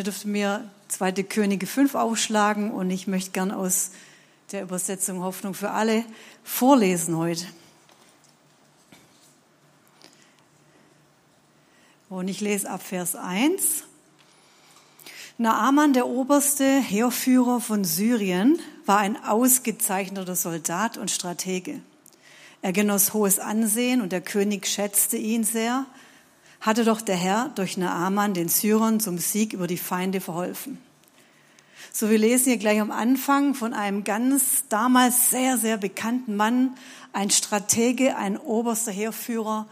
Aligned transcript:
ihr 0.00 0.04
dürft 0.04 0.24
mir 0.24 0.64
2. 0.88 1.12
Könige 1.24 1.66
5 1.66 1.94
aufschlagen 1.94 2.70
und 2.70 2.88
ich 2.88 3.06
möchte 3.06 3.32
gern 3.32 3.52
aus 3.52 3.90
der 4.50 4.62
Übersetzung 4.62 5.20
Hoffnung 5.20 5.52
für 5.52 5.72
alle 5.72 6.06
vorlesen 6.42 7.18
heute. 7.18 7.44
Und 12.08 12.28
ich 12.28 12.40
lese 12.40 12.70
ab 12.70 12.82
Vers 12.82 13.14
1. 13.14 13.84
Naaman, 15.36 15.92
der 15.92 16.06
oberste 16.06 16.80
Heerführer 16.80 17.60
von 17.60 17.84
Syrien, 17.84 18.58
war 18.86 19.00
ein 19.00 19.22
ausgezeichneter 19.22 20.34
Soldat 20.34 20.96
und 20.96 21.10
Stratege. 21.10 21.82
Er 22.62 22.72
genoss 22.72 23.12
hohes 23.12 23.38
Ansehen 23.38 24.00
und 24.00 24.12
der 24.12 24.22
König 24.22 24.66
schätzte 24.66 25.18
ihn 25.18 25.44
sehr, 25.44 25.84
hatte 26.60 26.84
doch 26.84 27.00
der 27.00 27.16
Herr 27.16 27.50
durch 27.54 27.76
Naaman 27.76 28.34
den 28.34 28.48
Syrern 28.48 29.00
zum 29.00 29.18
Sieg 29.18 29.52
über 29.52 29.66
die 29.66 29.78
Feinde 29.78 30.20
verholfen. 30.20 30.78
So, 31.92 32.10
wir 32.10 32.18
lesen 32.18 32.50
hier 32.50 32.58
gleich 32.58 32.80
am 32.80 32.90
Anfang 32.90 33.54
von 33.54 33.74
einem 33.74 34.04
ganz 34.04 34.64
damals 34.68 35.30
sehr, 35.30 35.56
sehr 35.56 35.76
bekannten 35.76 36.36
Mann, 36.36 36.76
ein 37.12 37.30
Stratege, 37.30 38.16
ein 38.16 38.36
oberster 38.36 38.92
Heerführer, 38.92 39.66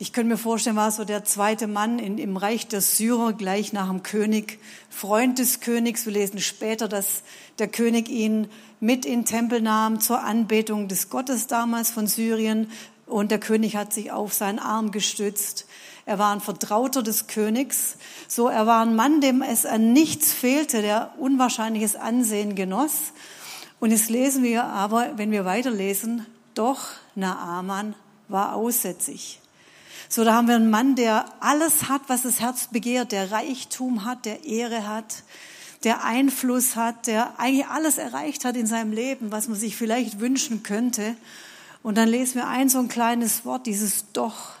ich 0.00 0.12
könnte 0.12 0.28
mir 0.30 0.38
vorstellen, 0.38 0.76
war 0.76 0.92
so 0.92 1.04
der 1.04 1.24
zweite 1.24 1.66
Mann 1.66 1.98
in, 1.98 2.18
im 2.18 2.36
Reich 2.36 2.68
der 2.68 2.80
Syrer, 2.80 3.32
gleich 3.32 3.72
nach 3.72 3.88
dem 3.88 4.04
König, 4.04 4.60
Freund 4.90 5.40
des 5.40 5.58
Königs. 5.58 6.06
Wir 6.06 6.12
lesen 6.12 6.38
später, 6.38 6.86
dass 6.86 7.24
der 7.58 7.66
König 7.66 8.08
ihn 8.08 8.46
mit 8.78 9.04
in 9.04 9.20
den 9.20 9.24
Tempel 9.24 9.60
nahm 9.60 9.98
zur 9.98 10.22
Anbetung 10.22 10.86
des 10.86 11.10
Gottes 11.10 11.48
damals 11.48 11.90
von 11.90 12.06
Syrien. 12.06 12.70
Und 13.06 13.32
der 13.32 13.40
König 13.40 13.74
hat 13.74 13.92
sich 13.92 14.12
auf 14.12 14.34
seinen 14.34 14.60
Arm 14.60 14.92
gestützt. 14.92 15.66
Er 16.08 16.18
war 16.18 16.32
ein 16.32 16.40
Vertrauter 16.40 17.02
des 17.02 17.26
Königs. 17.26 17.96
So, 18.28 18.48
er 18.48 18.66
war 18.66 18.80
ein 18.80 18.96
Mann, 18.96 19.20
dem 19.20 19.42
es 19.42 19.66
an 19.66 19.92
nichts 19.92 20.32
fehlte, 20.32 20.80
der 20.80 21.12
unwahrscheinliches 21.18 21.96
Ansehen 21.96 22.54
genoss. 22.54 23.12
Und 23.78 23.90
jetzt 23.90 24.08
lesen 24.08 24.42
wir 24.42 24.64
aber, 24.64 25.18
wenn 25.18 25.30
wir 25.32 25.44
weiterlesen, 25.44 26.24
doch 26.54 26.80
Naaman 27.14 27.94
war 28.26 28.54
aussätzig. 28.54 29.40
So, 30.08 30.24
da 30.24 30.32
haben 30.32 30.48
wir 30.48 30.54
einen 30.54 30.70
Mann, 30.70 30.94
der 30.94 31.26
alles 31.40 31.90
hat, 31.90 32.00
was 32.06 32.22
das 32.22 32.40
Herz 32.40 32.68
begehrt, 32.68 33.12
der 33.12 33.30
Reichtum 33.30 34.06
hat, 34.06 34.24
der 34.24 34.46
Ehre 34.46 34.88
hat, 34.88 35.24
der 35.84 36.04
Einfluss 36.04 36.74
hat, 36.74 37.06
der 37.06 37.38
eigentlich 37.38 37.66
alles 37.66 37.98
erreicht 37.98 38.46
hat 38.46 38.56
in 38.56 38.66
seinem 38.66 38.92
Leben, 38.92 39.30
was 39.30 39.46
man 39.46 39.58
sich 39.58 39.76
vielleicht 39.76 40.20
wünschen 40.20 40.62
könnte. 40.62 41.16
Und 41.82 41.98
dann 41.98 42.08
lesen 42.08 42.36
wir 42.36 42.48
ein 42.48 42.70
so 42.70 42.78
ein 42.78 42.88
kleines 42.88 43.44
Wort, 43.44 43.66
dieses 43.66 44.10
Doch. 44.14 44.57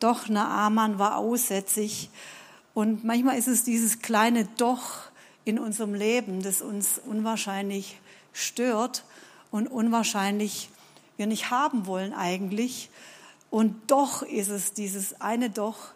Doch, 0.00 0.28
Naaman 0.28 0.98
war 0.98 1.16
aussätzig. 1.16 2.10
Und 2.74 3.04
manchmal 3.04 3.38
ist 3.38 3.48
es 3.48 3.64
dieses 3.64 4.00
kleine 4.00 4.46
Doch 4.56 5.10
in 5.44 5.58
unserem 5.58 5.94
Leben, 5.94 6.42
das 6.42 6.62
uns 6.62 7.00
unwahrscheinlich 7.04 7.98
stört 8.32 9.04
und 9.50 9.66
unwahrscheinlich 9.66 10.68
wir 11.16 11.26
nicht 11.26 11.50
haben 11.50 11.86
wollen 11.86 12.12
eigentlich. 12.12 12.90
Und 13.50 13.90
doch 13.90 14.22
ist 14.22 14.50
es 14.50 14.72
dieses 14.72 15.20
eine 15.20 15.50
Doch, 15.50 15.92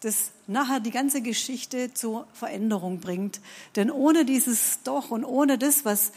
das 0.00 0.32
nachher 0.46 0.80
die 0.80 0.90
ganze 0.90 1.22
Geschichte 1.22 1.94
zur 1.94 2.26
Veränderung 2.32 3.00
bringt. 3.00 3.40
Denn 3.76 3.90
ohne 3.90 4.24
dieses 4.24 4.82
Doch 4.82 5.10
und 5.10 5.24
ohne 5.24 5.58
das, 5.58 5.84
was 5.84 6.12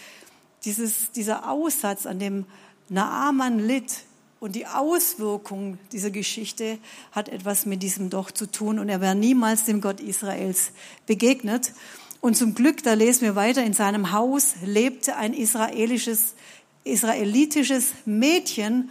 dieses, 0.66 1.12
dieser 1.12 1.50
Aussatz, 1.50 2.06
an 2.06 2.20
dem 2.20 2.46
Naaman 2.90 3.60
litt 3.60 4.04
und 4.40 4.56
die 4.56 4.68
Auswirkung 4.68 5.78
dieser 5.92 6.12
Geschichte 6.12 6.78
hat 7.12 7.30
etwas 7.30 7.66
mit 7.66 7.84
diesem 7.84 8.10
Doch 8.10 8.32
zu 8.32 8.46
tun 8.46 8.80
und 8.80 8.88
er 8.90 9.02
wäre 9.02 9.16
niemals 9.16 9.66
dem 9.66 9.82
Gott 9.82 10.00
Israels 10.00 10.72
begegnet. 11.06 11.74
Und 12.22 12.38
zum 12.38 12.56
Glück, 12.56 12.84
da 12.84 12.94
lesen 12.94 13.22
wir 13.22 13.36
weiter, 13.36 13.64
in 13.64 13.74
seinem 13.74 14.12
Haus 14.12 14.56
lebte 14.64 15.16
ein 15.18 15.34
israelisches, 15.34 16.36
israelitisches 16.84 17.92
Mädchen 18.06 18.90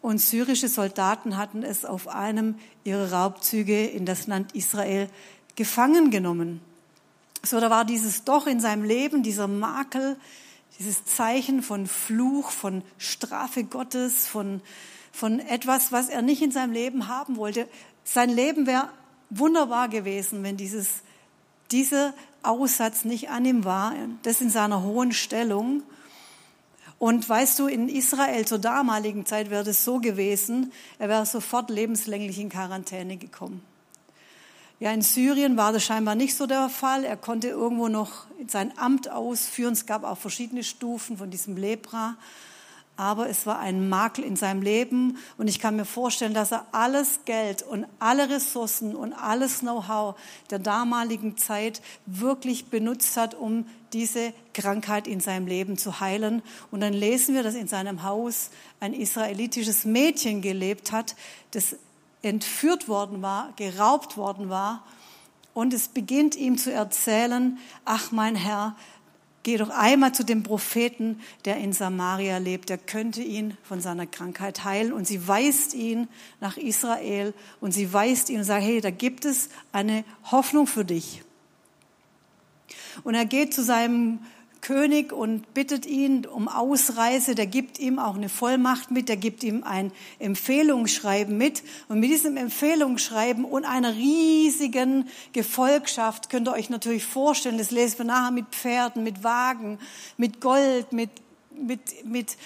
und 0.00 0.18
syrische 0.18 0.68
Soldaten 0.68 1.36
hatten 1.36 1.62
es 1.62 1.84
auf 1.84 2.08
einem 2.08 2.54
ihrer 2.84 3.12
Raubzüge 3.12 3.86
in 3.86 4.06
das 4.06 4.26
Land 4.26 4.54
Israel 4.54 5.08
gefangen 5.56 6.10
genommen. 6.10 6.60
So, 7.42 7.60
da 7.60 7.70
war 7.70 7.84
dieses 7.84 8.24
Doch 8.24 8.46
in 8.46 8.60
seinem 8.60 8.84
Leben, 8.84 9.22
dieser 9.22 9.48
Makel, 9.48 10.16
dieses 10.78 11.04
Zeichen 11.04 11.62
von 11.62 11.86
Fluch, 11.86 12.50
von 12.50 12.82
Strafe 12.98 13.64
Gottes, 13.64 14.26
von, 14.26 14.60
von 15.12 15.40
etwas, 15.40 15.92
was 15.92 16.08
er 16.08 16.22
nicht 16.22 16.42
in 16.42 16.50
seinem 16.50 16.72
Leben 16.72 17.08
haben 17.08 17.36
wollte. 17.36 17.68
Sein 18.04 18.30
Leben 18.30 18.66
wäre 18.66 18.88
wunderbar 19.30 19.88
gewesen, 19.88 20.42
wenn 20.42 20.56
dieses, 20.56 21.02
dieser 21.70 22.14
Aussatz 22.42 23.04
nicht 23.04 23.30
an 23.30 23.44
ihm 23.44 23.64
war, 23.64 23.94
das 24.22 24.40
in 24.40 24.50
seiner 24.50 24.82
hohen 24.82 25.12
Stellung. 25.12 25.82
Und 26.98 27.28
weißt 27.28 27.58
du, 27.58 27.66
in 27.66 27.88
Israel 27.88 28.46
zur 28.46 28.58
damaligen 28.58 29.26
Zeit 29.26 29.50
wäre 29.50 29.64
das 29.64 29.84
so 29.84 29.98
gewesen, 29.98 30.72
er 30.98 31.08
wäre 31.08 31.26
sofort 31.26 31.68
lebenslänglich 31.68 32.38
in 32.38 32.48
Quarantäne 32.48 33.16
gekommen. 33.16 33.62
Ja, 34.78 34.92
in 34.92 35.00
Syrien 35.00 35.56
war 35.56 35.72
das 35.72 35.84
scheinbar 35.84 36.14
nicht 36.14 36.36
so 36.36 36.46
der 36.46 36.68
Fall. 36.68 37.04
Er 37.04 37.16
konnte 37.16 37.48
irgendwo 37.48 37.88
noch 37.88 38.26
sein 38.46 38.76
Amt 38.76 39.10
ausführen. 39.10 39.72
Es 39.72 39.86
gab 39.86 40.04
auch 40.04 40.18
verschiedene 40.18 40.64
Stufen 40.64 41.16
von 41.16 41.30
diesem 41.30 41.56
Lepra 41.56 42.16
aber 42.96 43.28
es 43.28 43.44
war 43.44 43.58
ein 43.58 43.88
Makel 43.88 44.24
in 44.24 44.36
seinem 44.36 44.62
Leben 44.62 45.18
und 45.36 45.48
ich 45.48 45.60
kann 45.60 45.76
mir 45.76 45.84
vorstellen, 45.84 46.32
dass 46.32 46.52
er 46.52 46.66
alles 46.72 47.20
Geld 47.26 47.62
und 47.62 47.86
alle 47.98 48.30
Ressourcen 48.30 48.96
und 48.96 49.12
alles 49.12 49.60
Know-how 49.60 50.18
der 50.50 50.58
damaligen 50.58 51.36
Zeit 51.36 51.82
wirklich 52.06 52.66
benutzt 52.66 53.16
hat, 53.16 53.34
um 53.34 53.66
diese 53.92 54.32
Krankheit 54.54 55.06
in 55.06 55.20
seinem 55.20 55.46
Leben 55.46 55.76
zu 55.76 56.00
heilen. 56.00 56.42
Und 56.70 56.80
dann 56.80 56.94
lesen 56.94 57.34
wir, 57.34 57.42
dass 57.42 57.54
in 57.54 57.68
seinem 57.68 58.02
Haus 58.02 58.50
ein 58.80 58.94
israelitisches 58.94 59.84
Mädchen 59.84 60.40
gelebt 60.40 60.90
hat, 60.90 61.16
das 61.50 61.76
entführt 62.22 62.88
worden 62.88 63.22
war, 63.22 63.52
geraubt 63.56 64.16
worden 64.16 64.48
war. 64.48 64.84
Und 65.54 65.72
es 65.72 65.88
beginnt 65.88 66.36
ihm 66.36 66.58
zu 66.58 66.72
erzählen, 66.72 67.58
ach 67.84 68.12
mein 68.12 68.36
Herr, 68.36 68.76
Geh 69.46 69.58
doch 69.58 69.70
einmal 69.70 70.10
zu 70.12 70.24
dem 70.24 70.42
Propheten, 70.42 71.20
der 71.44 71.58
in 71.58 71.72
Samaria 71.72 72.38
lebt. 72.38 72.68
Der 72.68 72.78
könnte 72.78 73.22
ihn 73.22 73.56
von 73.62 73.80
seiner 73.80 74.04
Krankheit 74.04 74.64
heilen. 74.64 74.92
Und 74.92 75.06
sie 75.06 75.28
weist 75.28 75.72
ihn 75.72 76.08
nach 76.40 76.56
Israel 76.56 77.32
und 77.60 77.70
sie 77.70 77.92
weist 77.92 78.28
ihn 78.28 78.38
und 78.38 78.44
sagt, 78.44 78.64
hey, 78.64 78.80
da 78.80 78.90
gibt 78.90 79.24
es 79.24 79.48
eine 79.70 80.02
Hoffnung 80.32 80.66
für 80.66 80.84
dich. 80.84 81.22
Und 83.04 83.14
er 83.14 83.24
geht 83.24 83.54
zu 83.54 83.62
seinem 83.62 84.18
König 84.60 85.12
und 85.12 85.54
bittet 85.54 85.86
ihn 85.86 86.26
um 86.26 86.48
Ausreise. 86.48 87.34
Der 87.34 87.46
gibt 87.46 87.78
ihm 87.78 87.98
auch 87.98 88.16
eine 88.16 88.28
Vollmacht 88.28 88.90
mit, 88.90 89.08
der 89.08 89.16
gibt 89.16 89.44
ihm 89.44 89.62
ein 89.64 89.92
Empfehlungsschreiben 90.18 91.36
mit. 91.36 91.62
Und 91.88 92.00
mit 92.00 92.10
diesem 92.10 92.36
Empfehlungsschreiben 92.36 93.44
und 93.44 93.64
einer 93.64 93.94
riesigen 93.94 95.08
Gefolgschaft 95.32 96.30
könnt 96.30 96.48
ihr 96.48 96.52
euch 96.52 96.70
natürlich 96.70 97.04
vorstellen, 97.04 97.58
das 97.58 97.70
lesen 97.70 97.98
wir 97.98 98.04
nachher 98.06 98.32
mit 98.32 98.46
Pferden, 98.50 99.02
mit 99.02 99.22
Wagen, 99.22 99.78
mit 100.16 100.40
Gold, 100.40 100.92
mit, 100.92 101.10
mit, 101.50 101.80
mit 102.04 102.36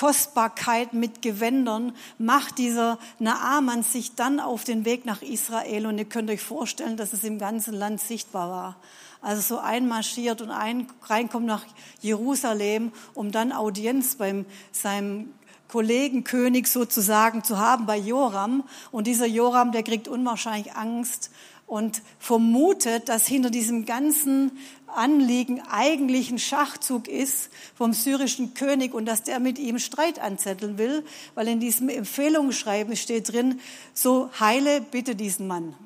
Kostbarkeit 0.00 0.94
mit 0.94 1.20
Gewändern, 1.20 1.94
macht 2.16 2.56
dieser 2.56 2.98
Naaman 3.18 3.82
sich 3.82 4.14
dann 4.14 4.40
auf 4.40 4.64
den 4.64 4.86
Weg 4.86 5.04
nach 5.04 5.20
Israel 5.20 5.84
und 5.84 5.98
ihr 5.98 6.06
könnt 6.06 6.30
euch 6.30 6.40
vorstellen, 6.40 6.96
dass 6.96 7.12
es 7.12 7.22
im 7.22 7.38
ganzen 7.38 7.74
Land 7.74 8.00
sichtbar 8.00 8.50
war 8.50 8.76
also 9.22 9.56
so 9.56 9.58
einmarschiert 9.58 10.40
und 10.40 10.50
ein, 10.50 10.86
reinkommt 11.02 11.46
nach 11.46 11.64
Jerusalem, 12.00 12.92
um 13.14 13.32
dann 13.32 13.52
Audienz 13.52 14.14
beim 14.14 14.46
seinem 14.72 15.32
Kollegen 15.68 16.24
König 16.24 16.66
sozusagen 16.66 17.44
zu 17.44 17.58
haben 17.58 17.86
bei 17.86 17.96
Joram. 17.96 18.64
Und 18.90 19.06
dieser 19.06 19.26
Joram, 19.26 19.72
der 19.72 19.82
kriegt 19.82 20.08
unwahrscheinlich 20.08 20.74
Angst 20.74 21.30
und 21.66 22.02
vermutet, 22.18 23.08
dass 23.08 23.28
hinter 23.28 23.50
diesem 23.50 23.86
ganzen 23.86 24.50
Anliegen 24.88 25.62
eigentlich 25.70 26.32
ein 26.32 26.40
Schachzug 26.40 27.06
ist 27.06 27.50
vom 27.76 27.92
syrischen 27.92 28.54
König 28.54 28.92
und 28.92 29.06
dass 29.06 29.22
der 29.22 29.38
mit 29.38 29.60
ihm 29.60 29.78
Streit 29.78 30.18
anzetteln 30.18 30.78
will, 30.78 31.04
weil 31.36 31.46
in 31.46 31.60
diesem 31.60 31.88
Empfehlungsschreiben 31.88 32.96
steht 32.96 33.32
drin, 33.32 33.60
so 33.94 34.30
heile 34.40 34.80
bitte 34.80 35.14
diesen 35.14 35.46
Mann. 35.46 35.76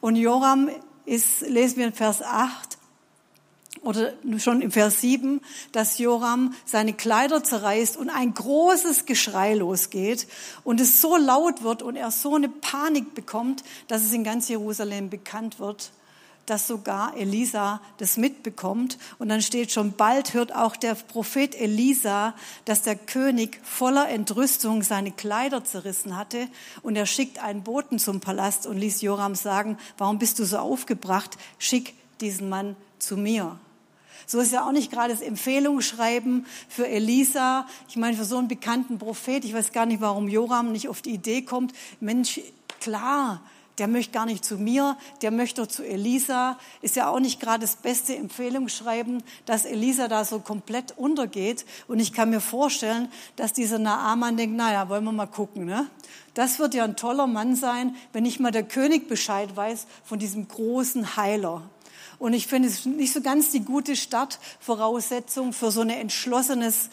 Und 0.00 0.14
Joram 0.14 0.70
ist, 1.10 1.40
lesen 1.42 1.78
wir 1.78 1.86
in 1.86 1.92
Vers 1.92 2.22
8 2.22 2.78
oder 3.82 4.12
schon 4.38 4.60
im 4.60 4.70
Vers 4.70 5.00
7, 5.00 5.40
dass 5.72 5.98
Joram 5.98 6.54
seine 6.64 6.92
Kleider 6.92 7.42
zerreißt 7.42 7.96
und 7.96 8.10
ein 8.10 8.34
großes 8.34 9.06
Geschrei 9.06 9.54
losgeht 9.54 10.28
und 10.64 10.80
es 10.80 11.00
so 11.00 11.16
laut 11.16 11.62
wird 11.62 11.82
und 11.82 11.96
er 11.96 12.10
so 12.10 12.34
eine 12.34 12.48
Panik 12.48 13.14
bekommt, 13.14 13.64
dass 13.88 14.04
es 14.04 14.12
in 14.12 14.22
ganz 14.22 14.48
Jerusalem 14.48 15.10
bekannt 15.10 15.58
wird 15.58 15.90
dass 16.46 16.66
sogar 16.66 17.16
Elisa 17.16 17.80
das 17.98 18.16
mitbekommt. 18.16 18.98
Und 19.18 19.28
dann 19.28 19.42
steht 19.42 19.70
schon, 19.70 19.92
bald 19.92 20.34
hört 20.34 20.54
auch 20.54 20.76
der 20.76 20.94
Prophet 20.94 21.54
Elisa, 21.54 22.34
dass 22.64 22.82
der 22.82 22.96
König 22.96 23.60
voller 23.62 24.08
Entrüstung 24.08 24.82
seine 24.82 25.12
Kleider 25.12 25.64
zerrissen 25.64 26.16
hatte. 26.16 26.48
Und 26.82 26.96
er 26.96 27.06
schickt 27.06 27.38
einen 27.38 27.62
Boten 27.62 27.98
zum 27.98 28.20
Palast 28.20 28.66
und 28.66 28.78
ließ 28.78 29.02
Joram 29.02 29.34
sagen, 29.34 29.78
warum 29.98 30.18
bist 30.18 30.38
du 30.38 30.44
so 30.44 30.58
aufgebracht? 30.58 31.36
Schick 31.58 31.94
diesen 32.20 32.48
Mann 32.48 32.76
zu 32.98 33.16
mir. 33.16 33.58
So 34.26 34.38
ist 34.38 34.52
ja 34.52 34.64
auch 34.64 34.72
nicht 34.72 34.92
gerade 34.92 35.12
das 35.12 35.22
Empfehlungsschreiben 35.22 36.46
für 36.68 36.86
Elisa. 36.86 37.66
Ich 37.88 37.96
meine, 37.96 38.16
für 38.16 38.24
so 38.24 38.38
einen 38.38 38.46
bekannten 38.46 38.98
Prophet. 38.98 39.44
Ich 39.44 39.54
weiß 39.54 39.72
gar 39.72 39.86
nicht, 39.86 40.00
warum 40.00 40.28
Joram 40.28 40.70
nicht 40.70 40.88
auf 40.88 41.02
die 41.02 41.10
Idee 41.10 41.42
kommt. 41.42 41.72
Mensch, 41.98 42.40
klar, 42.80 43.42
der 43.80 43.88
möchte 43.88 44.12
gar 44.12 44.26
nicht 44.26 44.44
zu 44.44 44.58
mir, 44.58 44.98
der 45.22 45.30
möchte 45.30 45.66
zu 45.66 45.82
Elisa. 45.82 46.58
Ist 46.82 46.96
ja 46.96 47.08
auch 47.08 47.18
nicht 47.18 47.40
gerade 47.40 47.62
das 47.62 47.76
beste 47.76 48.14
Empfehlungsschreiben, 48.14 49.22
dass 49.46 49.64
Elisa 49.64 50.06
da 50.06 50.26
so 50.26 50.38
komplett 50.38 50.96
untergeht. 50.98 51.64
Und 51.88 51.98
ich 51.98 52.12
kann 52.12 52.28
mir 52.28 52.42
vorstellen, 52.42 53.08
dass 53.36 53.54
dieser 53.54 53.78
Naaman 53.78 54.36
denkt, 54.36 54.54
naja, 54.54 54.90
wollen 54.90 55.04
wir 55.04 55.12
mal 55.12 55.26
gucken. 55.26 55.64
Ne? 55.64 55.86
Das 56.34 56.58
wird 56.58 56.74
ja 56.74 56.84
ein 56.84 56.96
toller 56.96 57.26
Mann 57.26 57.56
sein, 57.56 57.96
wenn 58.12 58.22
nicht 58.22 58.38
mal 58.38 58.52
der 58.52 58.64
König 58.64 59.08
Bescheid 59.08 59.56
weiß 59.56 59.86
von 60.04 60.18
diesem 60.18 60.46
großen 60.46 61.16
Heiler. 61.16 61.62
Und 62.18 62.34
ich 62.34 62.48
finde 62.48 62.68
es 62.68 62.84
nicht 62.84 63.14
so 63.14 63.22
ganz 63.22 63.50
die 63.50 63.64
gute 63.64 63.96
Startvoraussetzung 63.96 65.54
für 65.54 65.70
so 65.70 65.80
ein 65.80 65.88
entschlossenes 65.88 66.90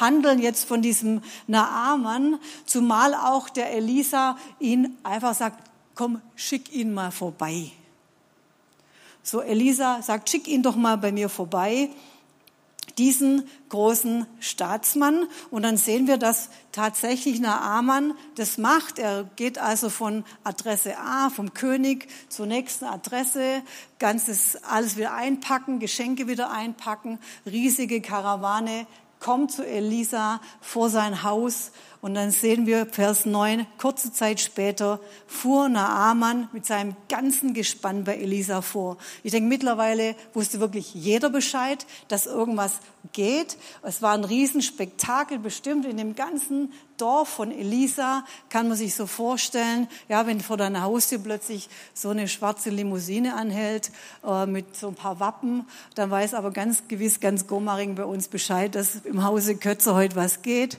Handeln 0.00 0.38
jetzt 0.38 0.68
von 0.68 0.82
diesem 0.82 1.20
Naaman, 1.48 2.38
zumal 2.64 3.14
auch 3.14 3.48
der 3.48 3.72
Elisa 3.72 4.36
ihn 4.60 4.96
einfach 5.02 5.34
sagt, 5.34 5.67
komm, 5.98 6.22
schick 6.36 6.72
ihn 6.72 6.94
mal 6.94 7.10
vorbei. 7.10 7.72
So 9.24 9.40
Elisa 9.40 10.00
sagt, 10.00 10.30
schick 10.30 10.46
ihn 10.46 10.62
doch 10.62 10.76
mal 10.76 10.96
bei 10.96 11.10
mir 11.10 11.28
vorbei, 11.28 11.90
diesen 12.98 13.48
großen 13.68 14.24
Staatsmann. 14.38 15.26
Und 15.50 15.64
dann 15.64 15.76
sehen 15.76 16.06
wir, 16.06 16.16
dass 16.16 16.50
tatsächlich 16.70 17.40
Naaman 17.40 18.14
das 18.36 18.58
macht. 18.58 19.00
Er 19.00 19.24
geht 19.34 19.58
also 19.58 19.90
von 19.90 20.24
Adresse 20.44 20.96
A, 20.98 21.30
vom 21.30 21.52
König 21.52 22.06
zur 22.28 22.46
nächsten 22.46 22.84
Adresse, 22.84 23.62
ganzes 23.98 24.54
alles 24.62 24.96
wieder 24.96 25.14
einpacken, 25.14 25.80
Geschenke 25.80 26.28
wieder 26.28 26.52
einpacken, 26.52 27.18
riesige 27.44 28.00
Karawane, 28.00 28.86
kommt 29.18 29.50
zu 29.50 29.66
Elisa 29.66 30.40
vor 30.60 30.90
sein 30.90 31.24
Haus 31.24 31.72
und 32.00 32.14
dann 32.14 32.30
sehen 32.30 32.66
wir 32.66 32.86
Vers 32.86 33.26
9, 33.26 33.66
kurze 33.76 34.12
Zeit 34.12 34.40
später 34.40 35.00
fuhr 35.26 35.68
Naaman 35.68 36.48
mit 36.52 36.64
seinem 36.64 36.94
ganzen 37.08 37.54
Gespann 37.54 38.04
bei 38.04 38.16
Elisa 38.16 38.62
vor. 38.62 38.98
Ich 39.24 39.32
denke, 39.32 39.48
mittlerweile 39.48 40.14
wusste 40.32 40.60
wirklich 40.60 40.94
jeder 40.94 41.28
Bescheid, 41.28 41.86
dass 42.06 42.26
irgendwas 42.26 42.74
geht. 43.12 43.56
Es 43.82 44.00
war 44.00 44.14
ein 44.14 44.22
Riesenspektakel, 44.22 45.40
bestimmt 45.40 45.86
in 45.86 45.96
dem 45.96 46.14
ganzen 46.14 46.72
Dorf 46.98 47.28
von 47.28 47.50
Elisa, 47.50 48.24
kann 48.48 48.68
man 48.68 48.76
sich 48.76 48.94
so 48.94 49.06
vorstellen, 49.06 49.88
ja, 50.08 50.26
wenn 50.26 50.40
vor 50.40 50.56
deiner 50.56 50.82
Haustür 50.82 51.18
plötzlich 51.18 51.68
so 51.94 52.10
eine 52.10 52.28
schwarze 52.28 52.70
Limousine 52.70 53.34
anhält 53.34 53.90
äh, 54.24 54.46
mit 54.46 54.76
so 54.76 54.88
ein 54.88 54.94
paar 54.94 55.18
Wappen, 55.20 55.66
dann 55.94 56.10
weiß 56.10 56.34
aber 56.34 56.52
ganz 56.52 56.86
gewiss 56.86 57.20
ganz 57.20 57.46
Gomaring 57.46 57.94
bei 57.96 58.04
uns 58.04 58.28
Bescheid, 58.28 58.74
dass 58.74 58.96
im 59.04 59.24
Hause 59.24 59.56
Kötzer 59.56 59.94
heute 59.94 60.16
was 60.16 60.42
geht. 60.42 60.78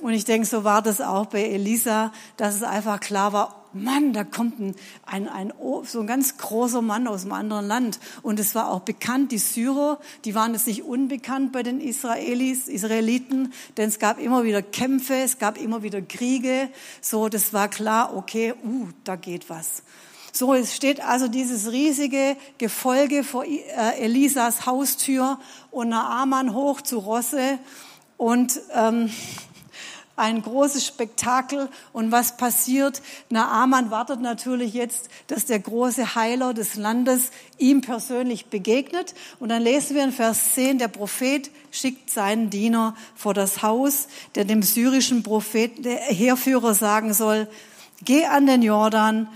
Und 0.00 0.12
ich 0.12 0.24
denke, 0.24 0.46
so 0.46 0.64
war 0.64 0.82
das 0.82 1.00
auch 1.00 1.26
bei 1.26 1.42
Elisa, 1.44 2.12
dass 2.36 2.56
es 2.56 2.62
einfach 2.62 3.00
klar 3.00 3.32
war, 3.32 3.64
Mann, 3.74 4.12
da 4.12 4.22
kommt 4.22 4.60
ein, 4.60 4.76
ein, 5.04 5.28
ein, 5.28 5.52
so 5.84 6.00
ein 6.00 6.06
ganz 6.06 6.36
großer 6.36 6.80
Mann 6.80 7.08
aus 7.08 7.22
einem 7.22 7.32
anderen 7.32 7.66
Land. 7.66 7.98
Und 8.22 8.38
es 8.38 8.54
war 8.54 8.70
auch 8.70 8.80
bekannt, 8.80 9.32
die 9.32 9.38
Syrer, 9.38 9.98
die 10.24 10.34
waren 10.34 10.52
jetzt 10.52 10.68
nicht 10.68 10.84
unbekannt 10.84 11.50
bei 11.52 11.64
den 11.64 11.80
Israelis, 11.80 12.68
Israeliten, 12.68 13.52
denn 13.76 13.88
es 13.88 13.98
gab 13.98 14.20
immer 14.20 14.44
wieder 14.44 14.62
Kämpfe, 14.62 15.14
es 15.14 15.38
gab 15.38 15.60
immer 15.60 15.82
wieder 15.82 16.00
Kriege. 16.02 16.68
So, 17.00 17.28
das 17.28 17.52
war 17.52 17.68
klar, 17.68 18.16
okay, 18.16 18.54
uh, 18.64 18.88
da 19.02 19.16
geht 19.16 19.50
was. 19.50 19.82
So, 20.32 20.54
es 20.54 20.74
steht 20.74 21.00
also 21.00 21.28
dieses 21.28 21.72
riesige 21.72 22.36
Gefolge 22.58 23.24
vor 23.24 23.44
äh, 23.44 23.58
Elisas 23.98 24.66
Haustür 24.66 25.38
und 25.70 25.88
Naaman 25.90 26.54
hoch 26.54 26.80
zu 26.80 26.98
Rosse 26.98 27.58
und 28.16 28.60
ähm, 28.72 29.10
ein 30.16 30.42
großes 30.42 30.86
Spektakel. 30.86 31.68
Und 31.92 32.12
was 32.12 32.36
passiert? 32.36 33.02
Naaman 33.30 33.90
wartet 33.90 34.20
natürlich 34.20 34.74
jetzt, 34.74 35.08
dass 35.26 35.46
der 35.46 35.58
große 35.58 36.14
Heiler 36.14 36.54
des 36.54 36.76
Landes 36.76 37.30
ihm 37.58 37.80
persönlich 37.80 38.46
begegnet. 38.46 39.14
Und 39.40 39.48
dann 39.48 39.62
lesen 39.62 39.96
wir 39.96 40.04
in 40.04 40.12
Vers 40.12 40.54
10, 40.54 40.78
der 40.78 40.88
Prophet 40.88 41.50
schickt 41.70 42.10
seinen 42.10 42.50
Diener 42.50 42.94
vor 43.14 43.34
das 43.34 43.62
Haus, 43.62 44.08
der 44.34 44.44
dem 44.44 44.62
syrischen 44.62 45.22
Propheten, 45.22 45.82
der 45.82 45.96
Heerführer 45.96 46.74
sagen 46.74 47.12
soll, 47.12 47.48
geh 48.04 48.26
an 48.26 48.46
den 48.46 48.62
Jordan, 48.62 49.28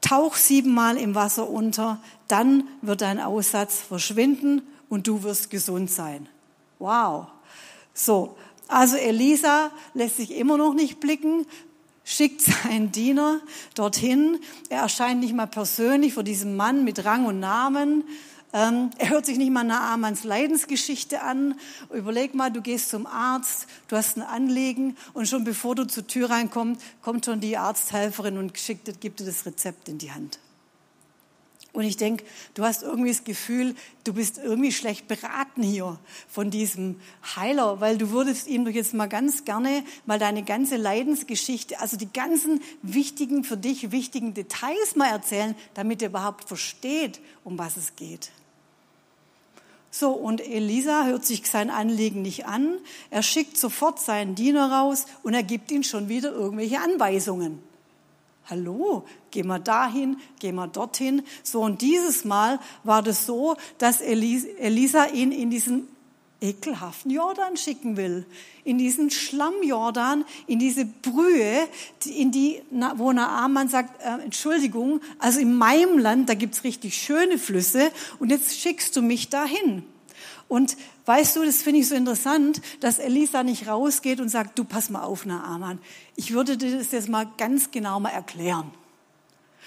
tauch 0.00 0.34
siebenmal 0.34 0.96
im 0.96 1.14
Wasser 1.14 1.48
unter, 1.48 1.98
dann 2.28 2.64
wird 2.82 3.02
dein 3.02 3.20
Aussatz 3.20 3.80
verschwinden 3.80 4.62
und 4.88 5.06
du 5.06 5.22
wirst 5.22 5.50
gesund 5.50 5.90
sein. 5.90 6.28
Wow. 6.78 7.26
So, 7.92 8.36
also 8.70 8.96
Elisa 8.96 9.70
lässt 9.94 10.16
sich 10.16 10.32
immer 10.32 10.56
noch 10.56 10.74
nicht 10.74 11.00
blicken, 11.00 11.46
schickt 12.04 12.40
seinen 12.64 12.92
Diener 12.92 13.40
dorthin. 13.74 14.38
Er 14.68 14.82
erscheint 14.82 15.20
nicht 15.20 15.34
mal 15.34 15.46
persönlich 15.46 16.14
vor 16.14 16.22
diesem 16.22 16.56
Mann 16.56 16.84
mit 16.84 17.04
Rang 17.04 17.26
und 17.26 17.40
Namen. 17.40 18.04
Ähm, 18.52 18.90
er 18.98 19.10
hört 19.10 19.26
sich 19.26 19.38
nicht 19.38 19.52
mal 19.52 19.62
Naamans 19.62 20.24
Leidensgeschichte 20.24 21.22
an. 21.22 21.54
Überleg 21.92 22.34
mal, 22.34 22.50
du 22.50 22.62
gehst 22.62 22.90
zum 22.90 23.06
Arzt, 23.06 23.66
du 23.88 23.96
hast 23.96 24.16
ein 24.16 24.22
Anliegen 24.22 24.96
und 25.12 25.28
schon 25.28 25.44
bevor 25.44 25.76
du 25.76 25.86
zur 25.86 26.06
Tür 26.06 26.30
reinkommst, 26.30 26.80
kommt 27.00 27.24
schon 27.26 27.40
die 27.40 27.56
Arzthelferin 27.56 28.38
und 28.38 28.58
schickt, 28.58 29.00
gibt 29.00 29.20
dir 29.20 29.26
das 29.26 29.46
Rezept 29.46 29.88
in 29.88 29.98
die 29.98 30.10
Hand. 30.10 30.40
Und 31.72 31.84
ich 31.84 31.96
denke, 31.96 32.24
du 32.54 32.64
hast 32.64 32.82
irgendwie 32.82 33.10
das 33.10 33.22
Gefühl, 33.22 33.76
du 34.04 34.12
bist 34.12 34.38
irgendwie 34.38 34.72
schlecht 34.72 35.06
beraten 35.06 35.62
hier 35.62 35.98
von 36.28 36.50
diesem 36.50 37.00
Heiler, 37.36 37.80
weil 37.80 37.96
du 37.96 38.10
würdest 38.10 38.48
ihm 38.48 38.64
doch 38.64 38.72
jetzt 38.72 38.92
mal 38.92 39.08
ganz 39.08 39.44
gerne 39.44 39.84
mal 40.04 40.18
deine 40.18 40.42
ganze 40.42 40.76
Leidensgeschichte, 40.76 41.78
also 41.78 41.96
die 41.96 42.12
ganzen 42.12 42.60
wichtigen, 42.82 43.44
für 43.44 43.56
dich 43.56 43.92
wichtigen 43.92 44.34
Details 44.34 44.96
mal 44.96 45.10
erzählen, 45.10 45.54
damit 45.74 46.02
er 46.02 46.08
überhaupt 46.08 46.48
versteht, 46.48 47.20
um 47.44 47.58
was 47.58 47.76
es 47.76 47.94
geht. 47.94 48.30
So, 49.92 50.12
und 50.12 50.40
Elisa 50.40 51.04
hört 51.06 51.24
sich 51.24 51.48
sein 51.48 51.68
Anliegen 51.68 52.22
nicht 52.22 52.46
an. 52.46 52.78
Er 53.10 53.22
schickt 53.22 53.56
sofort 53.56 54.00
seinen 54.00 54.36
Diener 54.36 54.70
raus 54.70 55.06
und 55.22 55.34
er 55.34 55.42
gibt 55.42 55.70
ihm 55.72 55.82
schon 55.82 56.08
wieder 56.08 56.32
irgendwelche 56.32 56.80
Anweisungen. 56.80 57.69
Hallo, 58.48 59.04
geh 59.30 59.42
mal 59.42 59.60
dahin, 59.60 60.16
geh 60.40 60.52
mal 60.52 60.66
dorthin. 60.66 61.22
So, 61.42 61.60
und 61.62 61.82
dieses 61.82 62.24
Mal 62.24 62.58
war 62.82 63.02
das 63.02 63.26
so, 63.26 63.56
dass 63.78 64.00
Elisa 64.00 65.06
ihn 65.06 65.30
in 65.30 65.50
diesen 65.50 65.88
ekelhaften 66.40 67.10
Jordan 67.10 67.56
schicken 67.56 67.96
will. 67.96 68.24
In 68.64 68.78
diesen 68.78 69.10
Schlammjordan, 69.10 70.24
in 70.46 70.58
diese 70.58 70.84
Brühe, 70.84 71.68
in 72.06 72.30
die, 72.30 72.62
wo 72.96 73.12
Naaman 73.12 73.68
sagt, 73.68 74.02
äh, 74.02 74.22
Entschuldigung, 74.22 75.00
also 75.18 75.40
in 75.40 75.56
meinem 75.56 75.98
Land, 75.98 76.28
da 76.28 76.34
gibt's 76.34 76.64
richtig 76.64 76.96
schöne 76.96 77.38
Flüsse 77.38 77.90
und 78.18 78.30
jetzt 78.30 78.58
schickst 78.58 78.96
du 78.96 79.02
mich 79.02 79.28
dahin. 79.28 79.84
Und 80.50 80.76
weißt 81.06 81.36
du, 81.36 81.44
das 81.44 81.62
finde 81.62 81.78
ich 81.78 81.88
so 81.88 81.94
interessant, 81.94 82.60
dass 82.80 82.98
Elisa 82.98 83.44
nicht 83.44 83.68
rausgeht 83.68 84.20
und 84.20 84.30
sagt, 84.30 84.58
du 84.58 84.64
pass 84.64 84.90
mal 84.90 85.04
auf, 85.04 85.24
Naaman. 85.24 85.78
Ich 86.16 86.32
würde 86.32 86.56
dir 86.56 86.76
das 86.76 86.90
jetzt 86.90 87.08
mal 87.08 87.24
ganz 87.38 87.70
genau 87.70 88.00
mal 88.00 88.08
erklären. 88.08 88.72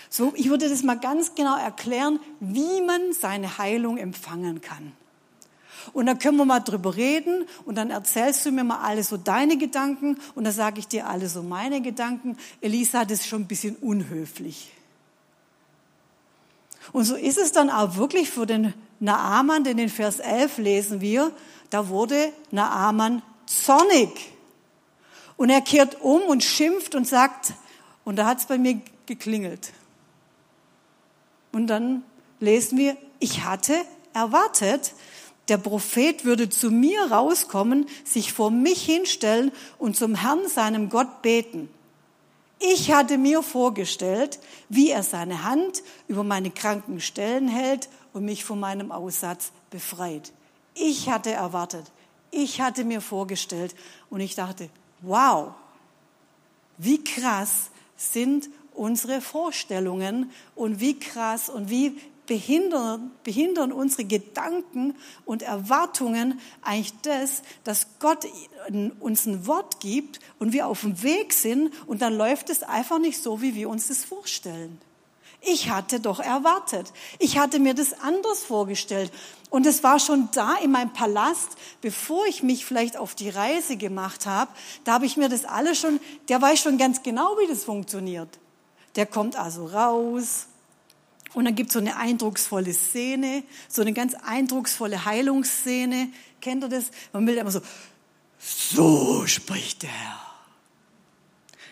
So, 0.10 0.34
ich 0.36 0.50
würde 0.50 0.68
das 0.68 0.84
mal 0.84 1.00
ganz 1.00 1.36
genau 1.36 1.58
erklären, 1.58 2.20
wie 2.42 2.82
man 2.82 3.14
seine 3.14 3.58
Heilung 3.58 3.96
empfangen 3.96 4.60
kann. 4.60 4.92
Und 5.94 6.08
dann 6.08 6.20
können 6.20 6.36
wir 6.36 6.44
mal 6.44 6.60
drüber 6.60 6.98
reden 6.98 7.46
und 7.64 7.76
dann 7.76 7.90
erzählst 7.90 8.46
du 8.46 8.52
mir 8.52 8.66
mal 8.66 8.82
alle 8.82 9.06
so 9.06 9.16
deine 9.16 9.58
Gedanken 9.58 10.18
und 10.36 10.44
dann 10.44 10.54
sage 10.54 10.80
ich 10.80 10.90
dir 10.90 11.08
alle 11.08 11.30
so 11.30 11.44
meine 11.44 11.80
Gedanken. 11.82 12.36
Elisa, 12.60 13.06
das 13.06 13.22
ist 13.22 13.28
schon 13.28 13.44
ein 13.44 13.48
bisschen 13.48 13.78
unhöflich. 13.78 14.70
Und 16.92 17.06
so 17.06 17.16
ist 17.16 17.38
es 17.38 17.52
dann 17.52 17.70
auch 17.70 17.96
wirklich 17.96 18.30
für 18.30 18.46
den 18.46 18.74
Naaman, 19.00 19.64
denn 19.64 19.78
in 19.78 19.90
Vers 19.90 20.20
11 20.20 20.58
lesen 20.58 21.02
wir, 21.02 21.32
da 21.70 21.88
wurde 21.88 22.32
Naaman 22.52 23.22
zornig. 23.46 24.10
Und 25.38 25.50
er 25.50 25.62
kehrt 25.62 26.02
um 26.02 26.22
und 26.24 26.44
schimpft 26.44 26.96
und 26.96 27.08
sagt, 27.08 27.54
und 28.04 28.18
da 28.18 28.26
hat 28.26 28.40
es 28.40 28.46
bei 28.46 28.58
mir 28.58 28.82
geklingelt. 29.06 29.72
Und 31.52 31.68
dann 31.68 32.04
lesen 32.40 32.78
wir, 32.78 32.98
ich 33.20 33.44
hatte 33.44 33.76
erwartet, 34.14 34.94
der 35.50 35.58
Prophet 35.58 36.24
würde 36.24 36.50
zu 36.50 36.72
mir 36.72 37.12
rauskommen, 37.12 37.88
sich 38.06 38.32
vor 38.32 38.52
mich 38.52 38.84
hinstellen 38.84 39.52
und 39.78 39.96
zum 39.96 40.16
Herrn, 40.16 40.48
seinem 40.48 40.90
Gott, 40.90 41.22
beten. 41.22 41.70
Ich 42.72 42.94
hatte 42.94 43.18
mir 43.18 43.44
vorgestellt, 43.44 44.40
wie 44.70 44.90
er 44.92 45.04
seine 45.04 45.44
Hand 45.44 45.84
über 46.08 46.24
meine 46.24 46.50
kranken 46.50 47.02
Stellen 47.02 47.50
hält 47.50 47.90
und 48.14 48.24
mich 48.24 48.46
von 48.46 48.58
meinem 48.58 48.90
Aussatz 48.94 49.52
befreit. 49.70 50.32
Ich 50.74 51.10
hatte 51.10 51.32
erwartet, 51.32 51.86
ich 52.32 52.62
hatte 52.62 52.86
mir 52.86 53.02
vorgestellt 53.02 53.76
und 54.10 54.22
ich 54.22 54.36
dachte, 54.36 54.70
wow, 55.02 55.52
wie 56.78 57.04
krass 57.04 57.70
sind 57.98 58.50
unsere 58.74 59.20
Vorstellungen 59.20 60.32
und 60.56 60.80
wie 60.80 60.98
krass 60.98 61.50
und 61.50 61.70
wie 61.70 62.00
behindern, 62.26 63.12
behindern 63.24 63.72
unsere 63.72 64.06
Gedanken 64.06 64.96
und 65.26 65.42
Erwartungen 65.42 66.40
eigentlich 66.62 66.94
das, 67.02 67.42
dass 67.64 67.88
Gott 68.00 68.26
uns 69.00 69.26
ein 69.26 69.46
Wort 69.46 69.80
gibt 69.80 70.20
und 70.40 70.54
wir 70.54 70.68
auf 70.68 70.82
dem 70.82 71.04
Weg 71.04 71.34
sind 71.34 71.74
und 71.88 72.02
dann 72.02 72.16
läuft 72.16 72.50
es 72.50 72.64
einfach 72.64 73.00
nicht 73.00 73.22
so, 73.22 73.42
wie 73.42 73.56
wir 73.56 73.70
uns 73.70 73.88
das 73.88 74.04
vorstellen. 74.04 74.80
Ich 75.46 75.70
hatte 75.70 76.00
doch 76.00 76.22
erwartet. 76.22 76.94
Ich 77.20 77.38
hatte 77.38 77.60
mir 77.60 77.74
das 77.74 78.00
anders 78.00 78.44
vorgestellt. 78.44 79.12
Und 79.50 79.66
es 79.66 79.84
war 79.84 80.00
schon 80.00 80.30
da 80.32 80.56
in 80.56 80.72
meinem 80.72 80.94
Palast, 80.94 81.50
bevor 81.82 82.26
ich 82.28 82.44
mich 82.44 82.66
vielleicht 82.66 82.96
auf 82.96 83.14
die 83.14 83.30
Reise 83.30 83.76
gemacht 83.76 84.26
habe. 84.26 84.50
Da 84.86 84.94
habe 84.94 85.06
ich 85.06 85.18
mir 85.18 85.28
das 85.28 85.44
alles 85.44 85.80
schon, 85.80 86.00
der 86.30 86.42
weiß 86.42 86.62
schon 86.62 86.78
ganz 86.78 87.04
genau, 87.04 87.38
wie 87.38 87.48
das 87.48 87.66
funktioniert. 87.66 88.30
Der 88.96 89.06
kommt 89.06 89.36
also 89.36 89.66
raus, 89.66 90.48
und 91.34 91.46
dann 91.46 91.56
gibt 91.56 91.70
es 91.70 91.74
so 91.74 91.80
eine 91.80 91.98
eindrucksvolle 91.98 92.74
Szene, 92.74 93.44
so 93.68 93.82
eine 93.82 93.94
ganz 93.94 94.14
eindrucksvolle 94.16 95.06
Heilungsszene. 95.06 96.10
Kennt 96.42 96.64
ihr 96.64 96.70
das? 96.70 96.92
Man 97.12 97.26
will 97.26 97.38
immer 97.38 97.52
so, 97.52 97.62
so 98.40 99.26
spricht 99.26 99.84
der 99.84 99.90
Herr. 99.90 100.20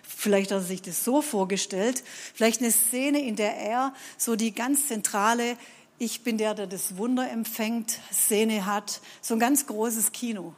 Vielleicht 0.04 0.52
hat 0.52 0.60
er 0.60 0.64
sich 0.64 0.82
das 0.82 1.04
so 1.04 1.22
vorgestellt. 1.22 2.04
Vielleicht 2.34 2.62
eine 2.62 2.72
Szene, 2.72 3.22
in 3.22 3.36
der 3.36 3.58
er 3.58 3.94
so 4.18 4.36
die 4.36 4.54
ganz 4.54 4.88
zentrale, 4.88 5.58
ich 5.98 6.24
bin 6.24 6.38
der, 6.38 6.54
der 6.54 6.68
das 6.68 6.98
Wunder 6.98 7.30
empfängt, 7.30 8.00
Szene 8.12 8.66
hat. 8.66 9.02
So 9.22 9.36
ein 9.36 9.40
ganz 9.40 9.68
großes 9.68 10.12
Kino. 10.12 10.54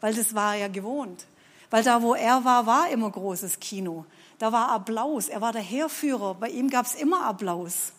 Weil 0.00 0.14
das 0.14 0.34
war 0.34 0.54
er 0.54 0.62
ja 0.62 0.68
gewohnt. 0.68 1.26
Weil 1.70 1.84
da, 1.84 2.02
wo 2.02 2.14
er 2.14 2.44
war, 2.44 2.66
war 2.66 2.90
immer 2.90 3.10
großes 3.10 3.60
Kino. 3.60 4.06
Da 4.38 4.52
war 4.52 4.70
Applaus. 4.70 5.28
Er 5.28 5.40
war 5.40 5.52
der 5.52 5.62
Heerführer. 5.62 6.34
Bei 6.34 6.48
ihm 6.48 6.68
gab 6.70 6.86
es 6.86 6.94
immer 6.94 7.26
Applaus. 7.26 7.92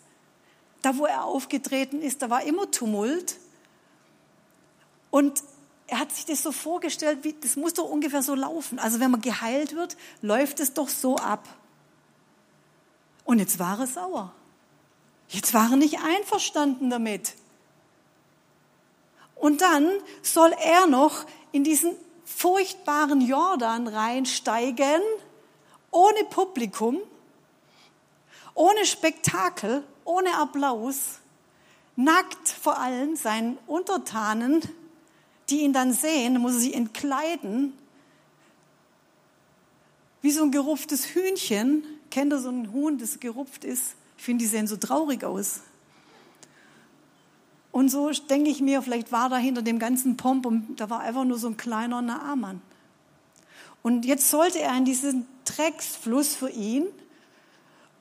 Da, 0.82 0.98
wo 0.98 1.06
er 1.06 1.24
aufgetreten 1.24 2.02
ist, 2.02 2.22
da 2.22 2.30
war 2.30 2.42
immer 2.42 2.70
Tumult. 2.70 3.36
Und 5.10 5.42
er 5.86 5.98
hat 5.98 6.12
sich 6.12 6.24
das 6.24 6.42
so 6.42 6.52
vorgestellt, 6.52 7.18
wie, 7.22 7.34
das 7.40 7.56
muss 7.56 7.74
doch 7.74 7.88
ungefähr 7.88 8.22
so 8.22 8.34
laufen. 8.34 8.78
Also 8.78 8.98
wenn 8.98 9.10
man 9.10 9.20
geheilt 9.20 9.76
wird, 9.76 9.96
läuft 10.22 10.58
es 10.60 10.74
doch 10.74 10.88
so 10.88 11.16
ab. 11.16 11.46
Und 13.24 13.38
jetzt 13.38 13.58
war 13.58 13.78
er 13.78 13.86
sauer. 13.86 14.32
Jetzt 15.28 15.54
war 15.54 15.70
er 15.70 15.76
nicht 15.76 15.98
einverstanden 16.00 16.90
damit. 16.90 17.34
Und 19.36 19.60
dann 19.60 19.90
soll 20.22 20.52
er 20.62 20.86
noch 20.86 21.26
in 21.52 21.64
diesen 21.64 21.94
furchtbaren 22.24 23.20
Jordan 23.20 23.86
reinsteigen, 23.88 25.02
ohne 25.90 26.24
Publikum, 26.24 27.00
ohne 28.54 28.84
Spektakel, 28.86 29.82
ohne 30.04 30.36
Applaus, 30.36 31.18
nackt 31.96 32.48
vor 32.48 32.78
allem 32.78 33.16
seinen 33.16 33.58
Untertanen, 33.66 34.62
die 35.50 35.60
ihn 35.60 35.72
dann 35.72 35.92
sehen, 35.92 36.38
muss 36.40 36.54
er 36.54 36.60
sich 36.60 36.74
entkleiden, 36.74 37.72
wie 40.22 40.30
so 40.30 40.44
ein 40.44 40.50
gerupftes 40.50 41.14
Hühnchen. 41.14 41.84
Kennt 42.10 42.32
ihr 42.32 42.38
so 42.38 42.50
ein 42.50 42.72
Huhn, 42.72 42.98
das 42.98 43.20
gerupft 43.20 43.64
ist? 43.64 43.94
Ich 44.16 44.24
finde, 44.24 44.44
die 44.44 44.48
sehen 44.48 44.66
so 44.66 44.76
traurig 44.76 45.24
aus. 45.24 45.60
Und 47.72 47.88
so 47.88 48.10
denke 48.10 48.50
ich 48.50 48.60
mir, 48.60 48.82
vielleicht 48.82 49.12
war 49.12 49.30
da 49.30 49.36
hinter 49.36 49.62
dem 49.62 49.78
ganzen 49.78 50.16
Pomp 50.16 50.46
und 50.46 50.76
da 50.76 50.90
war 50.90 51.00
einfach 51.00 51.24
nur 51.24 51.38
so 51.38 51.48
ein 51.48 51.56
kleiner 51.56 52.02
Naaman. 52.02 52.60
Und 53.82 54.04
jetzt 54.04 54.30
sollte 54.30 54.60
er 54.60 54.76
in 54.76 54.84
diesen 54.84 55.26
Drecksfluss 55.44 56.34
für 56.34 56.50
ihn 56.50 56.84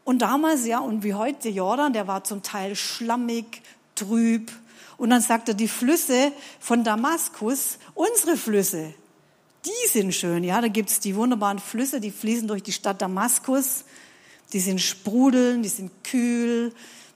und 0.03 0.20
damals, 0.20 0.65
ja, 0.65 0.79
und 0.79 1.03
wie 1.03 1.13
heute, 1.13 1.43
der 1.43 1.51
Jordan, 1.51 1.93
der 1.93 2.08
war 2.08 2.24
zum 2.24 2.41
Teil 2.41 2.75
schlammig, 2.75 3.62
trüb. 3.96 4.51
Und 4.98 5.10
dann 5.10 5.22
sagt 5.22 5.48
er, 5.48 5.53
die 5.53 5.67
Flüsse 5.67 6.31
von 6.60 6.84
Damaskus, 6.84 7.77
unsere 7.93 8.38
Flüsse, 8.38 8.93
die 9.65 9.88
sind 9.89 10.13
schön. 10.13 10.43
Ja, 10.43 10.60
da 10.62 10.67
gibt's 10.67 11.00
die 11.00 11.15
wunderbaren 11.15 11.60
Flüsse, 11.60 12.00
die 12.00 12.12
fließen 12.12 12.48
durch 12.48 12.63
die 12.63 12.72
Stadt 12.72 13.01
Damaskus. 13.01 13.86
Die 14.53 14.60
sind 14.60 14.81
sprudeln, 14.81 15.63
die 15.63 15.70
sind 15.70 16.03
kühl, 16.03 16.74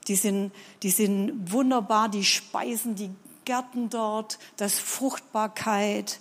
die 0.08 0.14
sind, 0.14 0.52
die 0.82 0.90
sind 0.90 1.52
wunderbar, 1.52 2.08
die 2.08 2.24
speisen 2.24 2.94
die 2.94 3.10
Gärten 3.44 3.90
dort, 3.90 4.38
das 4.56 4.78
Fruchtbarkeit. 4.78 6.20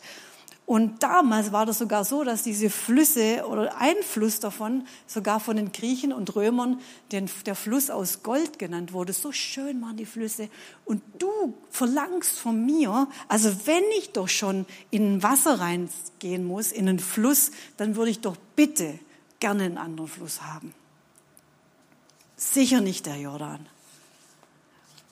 Und 0.65 1.03
damals 1.03 1.51
war 1.51 1.67
das 1.67 1.77
sogar 1.77 2.05
so, 2.05 2.24
dass 2.24 2.41
diese 2.41 2.72
Flüsse 2.72 3.45
oder 3.48 3.77
ein 3.77 3.98
Fluss 4.01 4.39
davon 4.39 4.88
sogar 5.05 5.39
von 5.39 5.57
den 5.57 5.72
Griechen 5.72 6.12
und 6.12 6.36
Römern 6.36 6.81
den, 7.12 7.29
der 7.45 7.53
Fluss 7.53 7.91
aus 7.91 8.24
Gold 8.24 8.57
genannt 8.57 8.91
wurde. 8.91 9.13
So 9.13 9.31
schön 9.31 9.79
waren 9.84 9.95
die 9.95 10.07
Flüsse. 10.07 10.50
Und 10.84 11.03
du 11.19 11.29
verlangst 11.69 12.39
von 12.39 12.65
mir, 12.65 13.07
also 13.27 13.67
wenn 13.67 13.84
ich 14.00 14.12
doch 14.12 14.27
schon 14.27 14.65
in 14.89 15.22
Wasser 15.22 15.60
reingehen 15.60 16.43
muss, 16.45 16.72
in 16.72 16.89
einen 16.89 17.00
Fluss, 17.00 17.51
dann 17.77 17.95
würde 17.95 18.10
ich 18.10 18.22
doch 18.22 18.38
bitte 18.55 18.98
gerne 19.39 19.65
einen 19.65 19.77
anderen 19.77 20.10
Fluss 20.10 20.41
haben. 20.41 20.74
Sicher 22.38 22.81
nicht 22.81 23.05
der 23.05 23.17
Jordan. 23.17 23.67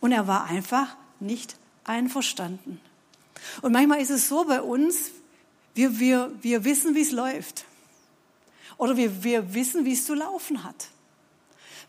Und 0.02 0.14
er 0.14 0.26
war 0.26 0.46
einfach 0.46 0.98
nicht 1.20 1.58
einverstanden. 1.84 2.82
Und 3.62 3.72
manchmal 3.72 4.02
ist 4.02 4.10
es 4.10 4.28
so 4.28 4.46
bei 4.46 4.62
uns, 4.62 5.12
wir, 5.74 6.00
wir, 6.00 6.32
wir 6.42 6.64
wissen, 6.64 6.96
wie 6.96 7.02
es 7.02 7.12
läuft. 7.12 7.66
Oder 8.78 8.98
wir, 8.98 9.24
wir 9.24 9.54
wissen, 9.54 9.86
wie 9.86 9.94
es 9.94 10.06
zu 10.06 10.14
laufen 10.14 10.64
hat. 10.64 10.88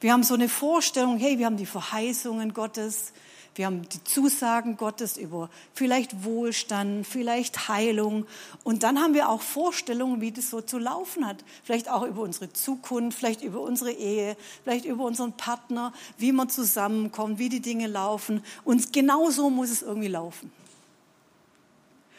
Wir 0.01 0.13
haben 0.13 0.23
so 0.23 0.35
eine 0.35 0.49
Vorstellung, 0.49 1.19
hey, 1.19 1.39
wir 1.39 1.47
haben 1.47 1.57
die 1.57 1.67
Verheißungen 1.67 2.53
Gottes, 2.53 3.13
wir 3.55 3.67
haben 3.67 3.89
die 3.89 4.03
Zusagen 4.03 4.77
Gottes 4.77 5.17
über 5.17 5.49
vielleicht 5.75 6.25
Wohlstand, 6.25 7.07
vielleicht 7.07 7.69
Heilung. 7.69 8.27
Und 8.65 8.83
dann 8.83 8.99
haben 8.99 9.15
wir 9.15 9.29
auch 9.29 9.41
Vorstellungen, 9.41 10.21
wie 10.21 10.33
das 10.33 10.51
so 10.51 10.61
zu 10.61 10.79
laufen 10.79 11.25
hat. 11.25 11.45
Vielleicht 11.63 11.89
auch 11.89 12.03
über 12.03 12.23
unsere 12.23 12.53
Zukunft, 12.53 13.17
vielleicht 13.17 13.43
über 13.43 13.61
unsere 13.61 13.93
Ehe, 13.93 14.37
vielleicht 14.65 14.85
über 14.85 15.05
unseren 15.05 15.35
Partner, 15.35 15.93
wie 16.19 16.33
man 16.33 16.49
zusammenkommt, 16.49 17.39
wie 17.39 17.49
die 17.49 17.61
Dinge 17.61 17.87
laufen. 17.87 18.43
Und 18.65 18.93
genau 18.93 19.31
so 19.31 19.51
muss 19.51 19.71
es 19.71 19.83
irgendwie 19.83 20.09
laufen. 20.09 20.51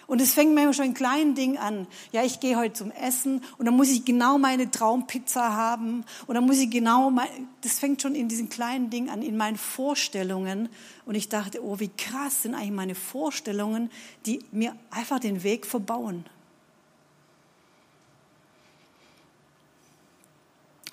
Und 0.08 0.22
es 0.22 0.34
fängt 0.34 0.54
manchmal 0.54 0.74
schon 0.74 0.86
in 0.86 0.94
kleinen 0.94 1.36
Dingen 1.36 1.58
an. 1.58 1.88
Ja, 2.12 2.24
ich 2.24 2.40
gehe 2.40 2.58
heute 2.58 2.74
zum 2.74 2.92
Essen 2.92 3.42
und 3.58 3.66
dann 3.66 3.76
muss 3.76 3.90
ich 3.90 4.06
genau 4.06 4.38
meine 4.38 4.70
Traumpizza 4.70 5.54
haben 5.54 6.04
und 6.28 6.36
dann 6.36 6.46
muss 6.46 6.58
ich 6.58 6.70
genau, 6.70 7.10
mein, 7.10 7.28
das 7.62 7.80
fängt 7.80 8.02
schon 8.02 8.14
in 8.14 8.28
diesen 8.28 8.50
kleinen 8.50 8.90
Dingen 8.90 9.10
an, 9.10 9.22
in 9.22 9.36
meinen 9.36 9.58
Vorstellungen. 9.58 10.70
Und 11.06 11.16
ich 11.16 11.30
dachte, 11.30 11.64
oh, 11.64 11.80
wie 11.80 11.90
krass 11.90 12.44
sind 12.44 12.54
eigentlich 12.54 12.72
meine 12.72 12.96
Vorstellungen, 12.96 13.90
die 14.26 14.40
mir 14.52 14.76
einfach 14.92 15.20
den 15.20 15.44
Weg 15.44 15.66
verbauen. 15.66 16.26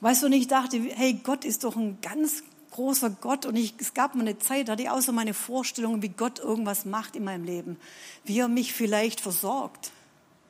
Weißt 0.01 0.23
du, 0.23 0.27
und 0.27 0.33
ich 0.33 0.49
dachte, 0.49 0.81
hey, 0.81 1.21
Gott 1.23 1.45
ist 1.45 1.63
doch 1.63 1.77
ein 1.77 1.99
ganz 2.01 2.43
großer 2.73 3.11
Gott 3.11 3.47
und 3.47 3.57
ich, 3.57 3.75
es 3.79 3.95
gab 3.95 4.15
mal 4.15 4.23
eine 4.23 4.39
Zeit, 4.39 4.69
da 4.69 4.73
hatte 4.73 4.83
ich 4.83 4.91
auch 4.91 5.01
so 5.01 5.13
meine 5.13 5.35
Vorstellungen, 5.35 6.03
wie 6.03 6.09
Gott 6.09 6.39
irgendwas 6.39 6.85
macht 6.85 7.17
in 7.17 7.25
meinem 7.25 7.45
Leben, 7.45 7.77
wie 8.25 8.41
er 8.41 8.49
mich 8.49 8.73
vielleicht 8.73 9.21
versorgt. 9.21 9.93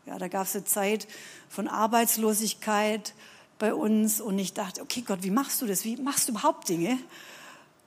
Ja, 0.07 0.19
da 0.19 0.29
gab 0.29 0.47
es 0.47 0.57
eine 0.57 0.65
Zeit 0.65 1.07
von 1.49 1.69
Arbeitslosigkeit 1.69 3.15
bei 3.59 3.75
uns 3.75 4.21
und 4.21 4.39
ich 4.39 4.55
dachte, 4.55 4.83
okay 4.83 5.03
Gott, 5.07 5.23
wie 5.23 5.31
machst 5.31 5.63
du 5.63 5.67
das? 5.67 5.85
Wie 5.85 5.97
machst 5.97 6.29
du 6.29 6.33
überhaupt 6.33 6.69
Dinge? 6.69 6.99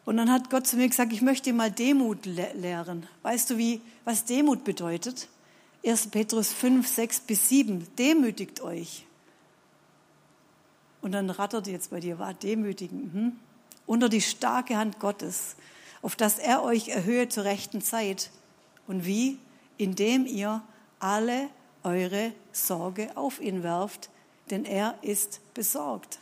Und 0.05 0.17
dann 0.17 0.31
hat 0.31 0.49
Gott 0.49 0.67
zu 0.67 0.77
mir 0.77 0.87
gesagt, 0.87 1.11
ich 1.11 1.21
möchte 1.21 1.49
dir 1.49 1.55
mal 1.55 1.71
Demut 1.71 2.25
lehren. 2.25 3.07
Weißt 3.23 3.49
du, 3.49 3.57
wie, 3.57 3.81
was 4.05 4.23
Demut 4.23 4.63
bedeutet? 4.63 5.27
1. 5.85 6.07
Petrus 6.07 6.53
5, 6.53 6.87
6 6.87 7.19
bis 7.21 7.49
7. 7.49 7.87
Demütigt 7.97 8.61
euch. 8.61 9.05
Und 11.01 11.11
dann 11.11 11.29
rattert 11.29 11.67
jetzt 11.67 11.89
bei 11.91 11.99
dir, 11.99 12.17
war 12.19 12.33
demütigen. 12.33 13.11
Hm? 13.13 13.39
Unter 13.85 14.09
die 14.09 14.21
starke 14.21 14.77
Hand 14.77 14.99
Gottes, 14.99 15.55
auf 16.01 16.15
dass 16.15 16.39
er 16.39 16.63
euch 16.63 16.89
erhöhe 16.89 17.29
zur 17.29 17.45
rechten 17.45 17.81
Zeit. 17.81 18.31
Und 18.87 19.05
wie? 19.05 19.39
Indem 19.77 20.25
ihr 20.25 20.61
alle 20.99 21.49
eure 21.83 22.31
Sorge 22.51 23.15
auf 23.15 23.41
ihn 23.41 23.63
werft, 23.63 24.09
denn 24.49 24.65
er 24.65 24.95
ist 25.01 25.41
besorgt. 25.53 26.19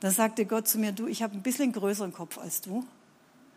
Da 0.00 0.10
sagte 0.10 0.46
Gott 0.46 0.68
zu 0.68 0.78
mir, 0.78 0.92
du, 0.92 1.06
ich 1.06 1.22
habe 1.22 1.34
ein 1.34 1.42
bisschen 1.42 1.72
größeren 1.72 2.12
Kopf 2.12 2.38
als 2.38 2.60
du 2.60 2.84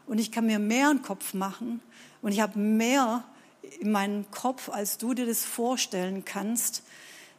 und 0.08 0.20
ich 0.20 0.32
kann 0.32 0.46
mir 0.46 0.60
mehr 0.60 0.90
einen 0.90 1.02
Kopf 1.02 1.34
machen 1.34 1.82
und 2.22 2.32
ich 2.32 2.42
habe 2.42 2.58
mehr 2.60 3.24
in 3.80 3.92
meinem 3.92 4.30
Kopf, 4.32 4.70
als 4.70 4.98
du 4.98 5.14
dir 5.14 5.26
das 5.26 5.44
vorstellen 5.44 6.26
kannst. 6.26 6.84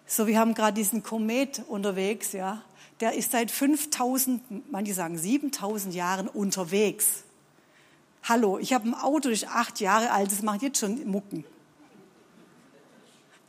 So, 0.07 0.27
wir 0.27 0.39
haben 0.39 0.55
gerade 0.55 0.75
diesen 0.75 1.03
Komet 1.03 1.63
unterwegs, 1.69 2.33
ja 2.33 2.63
der 3.03 3.15
ist 3.15 3.33
seit 3.33 3.51
5000, 3.51 4.71
manche 4.71 4.95
sagen 4.95 5.19
7000 5.19 5.93
Jahren 5.93 6.29
unterwegs. 6.29 7.25
Hallo, 8.23 8.61
ich 8.61 8.73
habe 8.73 8.89
ein 8.89 8.95
Auto, 8.95 9.29
das 9.29 9.43
ist 9.43 9.49
acht 9.49 9.81
Jahre 9.81 10.13
alt, 10.13 10.31
das 10.31 10.43
macht 10.43 10.63
jetzt 10.63 10.79
schon 10.79 11.05
Mucken. 11.09 11.45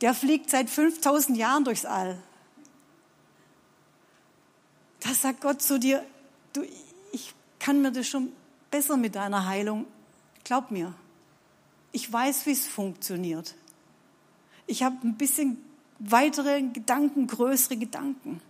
Der 0.00 0.12
fliegt 0.12 0.50
seit 0.50 0.68
5000 0.68 1.38
Jahren 1.38 1.62
durchs 1.62 1.84
All. 1.84 2.18
Da 4.98 5.14
sagt 5.14 5.40
Gott 5.40 5.62
zu 5.62 5.78
dir, 5.78 6.04
du, 6.52 6.64
ich 7.12 7.32
kann 7.60 7.80
mir 7.80 7.92
das 7.92 8.08
schon 8.08 8.32
besser 8.72 8.96
mit 8.96 9.14
deiner 9.14 9.46
Heilung. 9.46 9.86
Glaub 10.42 10.72
mir, 10.72 10.92
ich 11.92 12.12
weiß, 12.12 12.46
wie 12.46 12.52
es 12.52 12.66
funktioniert. 12.66 13.54
Ich 14.66 14.82
habe 14.82 14.96
ein 15.04 15.14
bisschen 15.14 15.64
weitere 16.00 16.60
Gedanken, 16.60 17.28
größere 17.28 17.76
Gedanken. 17.76 18.40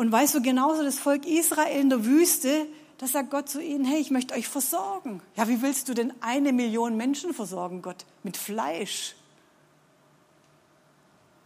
Und 0.00 0.10
weißt 0.10 0.34
du, 0.34 0.40
genauso 0.40 0.82
das 0.82 0.98
Volk 0.98 1.26
Israel 1.26 1.78
in 1.78 1.90
der 1.90 2.06
Wüste, 2.06 2.66
da 2.96 3.06
sagt 3.06 3.30
Gott 3.30 3.50
zu 3.50 3.62
ihnen, 3.62 3.84
hey, 3.84 4.00
ich 4.00 4.10
möchte 4.10 4.32
euch 4.32 4.48
versorgen. 4.48 5.20
Ja, 5.36 5.46
wie 5.46 5.60
willst 5.60 5.90
du 5.90 5.92
denn 5.92 6.14
eine 6.22 6.54
Million 6.54 6.96
Menschen 6.96 7.34
versorgen, 7.34 7.82
Gott? 7.82 8.06
Mit 8.22 8.38
Fleisch. 8.38 9.14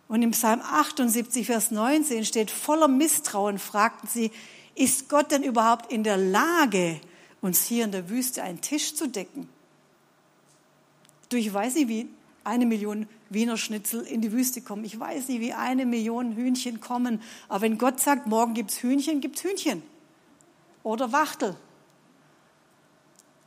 Und 0.06 0.23
im 0.23 0.30
Psalm 0.30 0.61
78, 0.61 1.46
Vers 1.46 1.73
19 1.73 2.25
steht, 2.25 2.49
voller 2.49 2.87
Misstrauen 2.87 3.58
fragten 3.58 4.08
sie, 4.08 4.30
ist 4.76 5.08
Gott 5.08 5.32
denn 5.32 5.42
überhaupt 5.42 5.90
in 5.90 6.04
der 6.04 6.16
Lage, 6.16 7.00
uns 7.40 7.64
hier 7.64 7.84
in 7.84 7.90
der 7.90 8.08
Wüste 8.08 8.44
einen 8.44 8.61
Tisch 8.61 8.94
zu 8.94 9.08
decken? 9.08 9.49
Du, 11.28 11.38
weiß 11.52 11.75
nicht, 11.75 11.88
wie 11.88 12.08
eine 12.44 12.66
Million 12.66 13.08
Wiener 13.30 13.56
Schnitzel 13.56 14.02
in 14.02 14.20
die 14.20 14.32
Wüste 14.32 14.60
kommen. 14.60 14.84
Ich 14.84 14.98
weiß 14.98 15.28
nicht, 15.28 15.40
wie 15.40 15.52
eine 15.52 15.86
Million 15.86 16.36
Hühnchen 16.36 16.80
kommen. 16.80 17.20
Aber 17.48 17.62
wenn 17.62 17.78
Gott 17.78 18.00
sagt, 18.00 18.26
morgen 18.26 18.54
gibt's 18.54 18.82
Hühnchen, 18.82 19.20
gibt's 19.20 19.42
Hühnchen. 19.42 19.82
Oder 20.82 21.12
Wachtel. 21.12 21.56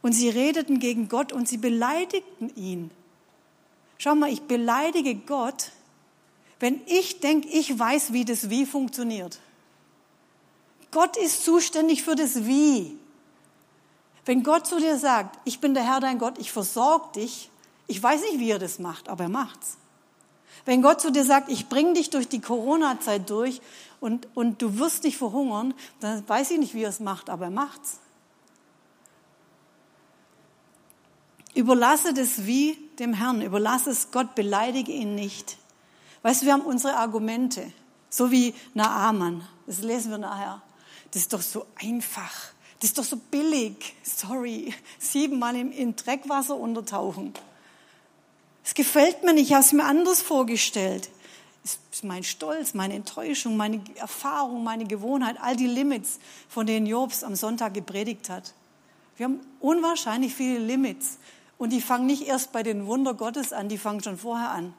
Und 0.01 0.13
sie 0.13 0.29
redeten 0.29 0.79
gegen 0.79 1.09
Gott 1.09 1.31
und 1.31 1.47
sie 1.47 1.57
beleidigten 1.57 2.51
ihn. 2.55 2.91
Schau 3.97 4.15
mal, 4.15 4.31
ich 4.31 4.41
beleidige 4.43 5.15
Gott, 5.15 5.71
wenn 6.59 6.81
ich 6.85 7.19
denke, 7.19 7.47
ich 7.49 7.77
weiß, 7.77 8.13
wie 8.13 8.25
das 8.25 8.49
Wie 8.49 8.65
funktioniert. 8.65 9.39
Gott 10.91 11.17
ist 11.17 11.43
zuständig 11.43 12.03
für 12.03 12.15
das 12.15 12.45
Wie. 12.45 12.97
Wenn 14.25 14.43
Gott 14.43 14.67
zu 14.67 14.79
dir 14.79 14.97
sagt, 14.97 15.39
ich 15.45 15.59
bin 15.59 15.73
der 15.73 15.83
Herr 15.83 15.99
dein 15.99 16.19
Gott, 16.19 16.37
ich 16.37 16.51
versorge 16.51 17.19
dich, 17.19 17.49
ich 17.87 18.01
weiß 18.01 18.21
nicht, 18.21 18.39
wie 18.39 18.51
er 18.51 18.59
das 18.59 18.79
macht, 18.79 19.09
aber 19.09 19.25
er 19.25 19.29
macht's. 19.29 19.77
Wenn 20.65 20.81
Gott 20.81 20.99
zu 20.99 21.11
dir 21.11 21.23
sagt, 21.23 21.49
ich 21.49 21.69
bringe 21.69 21.93
dich 21.93 22.09
durch 22.09 22.27
die 22.27 22.41
Corona-Zeit 22.41 23.29
durch 23.29 23.61
und, 24.01 24.27
und 24.35 24.61
du 24.61 24.77
wirst 24.77 25.03
nicht 25.05 25.17
verhungern, 25.17 25.73
dann 26.01 26.27
weiß 26.27 26.51
ich 26.51 26.59
nicht, 26.59 26.73
wie 26.73 26.83
er 26.83 26.89
es 26.89 26.99
macht, 26.99 27.29
aber 27.29 27.45
er 27.45 27.51
macht's. 27.51 27.99
Überlasse 31.53 32.13
das 32.13 32.45
Wie 32.45 32.77
dem 32.99 33.13
Herrn, 33.13 33.41
überlasse 33.41 33.89
es 33.89 34.11
Gott, 34.11 34.35
beleidige 34.35 34.91
ihn 34.91 35.15
nicht. 35.15 35.57
Weißt 36.21 36.41
du, 36.41 36.45
wir 36.45 36.53
haben 36.53 36.61
unsere 36.65 36.97
Argumente, 36.97 37.71
so 38.09 38.31
wie 38.31 38.53
Naaman, 38.73 39.47
das 39.65 39.81
lesen 39.81 40.11
wir 40.11 40.17
nachher. 40.17 40.61
Das 41.11 41.21
ist 41.21 41.33
doch 41.33 41.41
so 41.41 41.65
einfach, 41.75 42.33
das 42.79 42.89
ist 42.89 42.97
doch 42.97 43.03
so 43.03 43.15
billig, 43.15 43.95
sorry, 44.03 44.73
siebenmal 44.99 45.55
im, 45.55 45.71
im 45.71 45.95
Dreckwasser 45.95 46.55
untertauchen. 46.55 47.33
Es 48.67 48.73
gefällt 48.73 49.23
mir 49.23 49.33
nicht, 49.33 49.47
ich 49.47 49.53
habe 49.53 49.63
es 49.63 49.71
mir 49.71 49.85
anders 49.85 50.21
vorgestellt. 50.21 51.09
Es 51.63 51.79
ist 51.89 52.03
mein 52.03 52.25
Stolz, 52.25 52.73
meine 52.73 52.95
Enttäuschung, 52.95 53.55
meine 53.55 53.79
Erfahrung, 53.95 54.61
meine 54.65 54.83
Gewohnheit, 54.83 55.37
all 55.39 55.55
die 55.55 55.67
Limits, 55.67 56.19
von 56.49 56.67
denen 56.67 56.85
Jobs 56.85 57.23
am 57.23 57.37
Sonntag 57.37 57.73
gepredigt 57.73 58.29
hat. 58.29 58.53
Wir 59.15 59.23
haben 59.23 59.39
unwahrscheinlich 59.61 60.35
viele 60.35 60.59
Limits. 60.59 61.17
Und 61.57 61.71
die 61.71 61.79
fangen 61.79 62.07
nicht 62.07 62.27
erst 62.27 62.51
bei 62.51 62.61
den 62.61 62.87
Wunder 62.87 63.13
Gottes 63.13 63.53
an, 63.53 63.69
die 63.69 63.77
fangen 63.77 64.03
schon 64.03 64.17
vorher 64.17 64.49
an. 64.49 64.73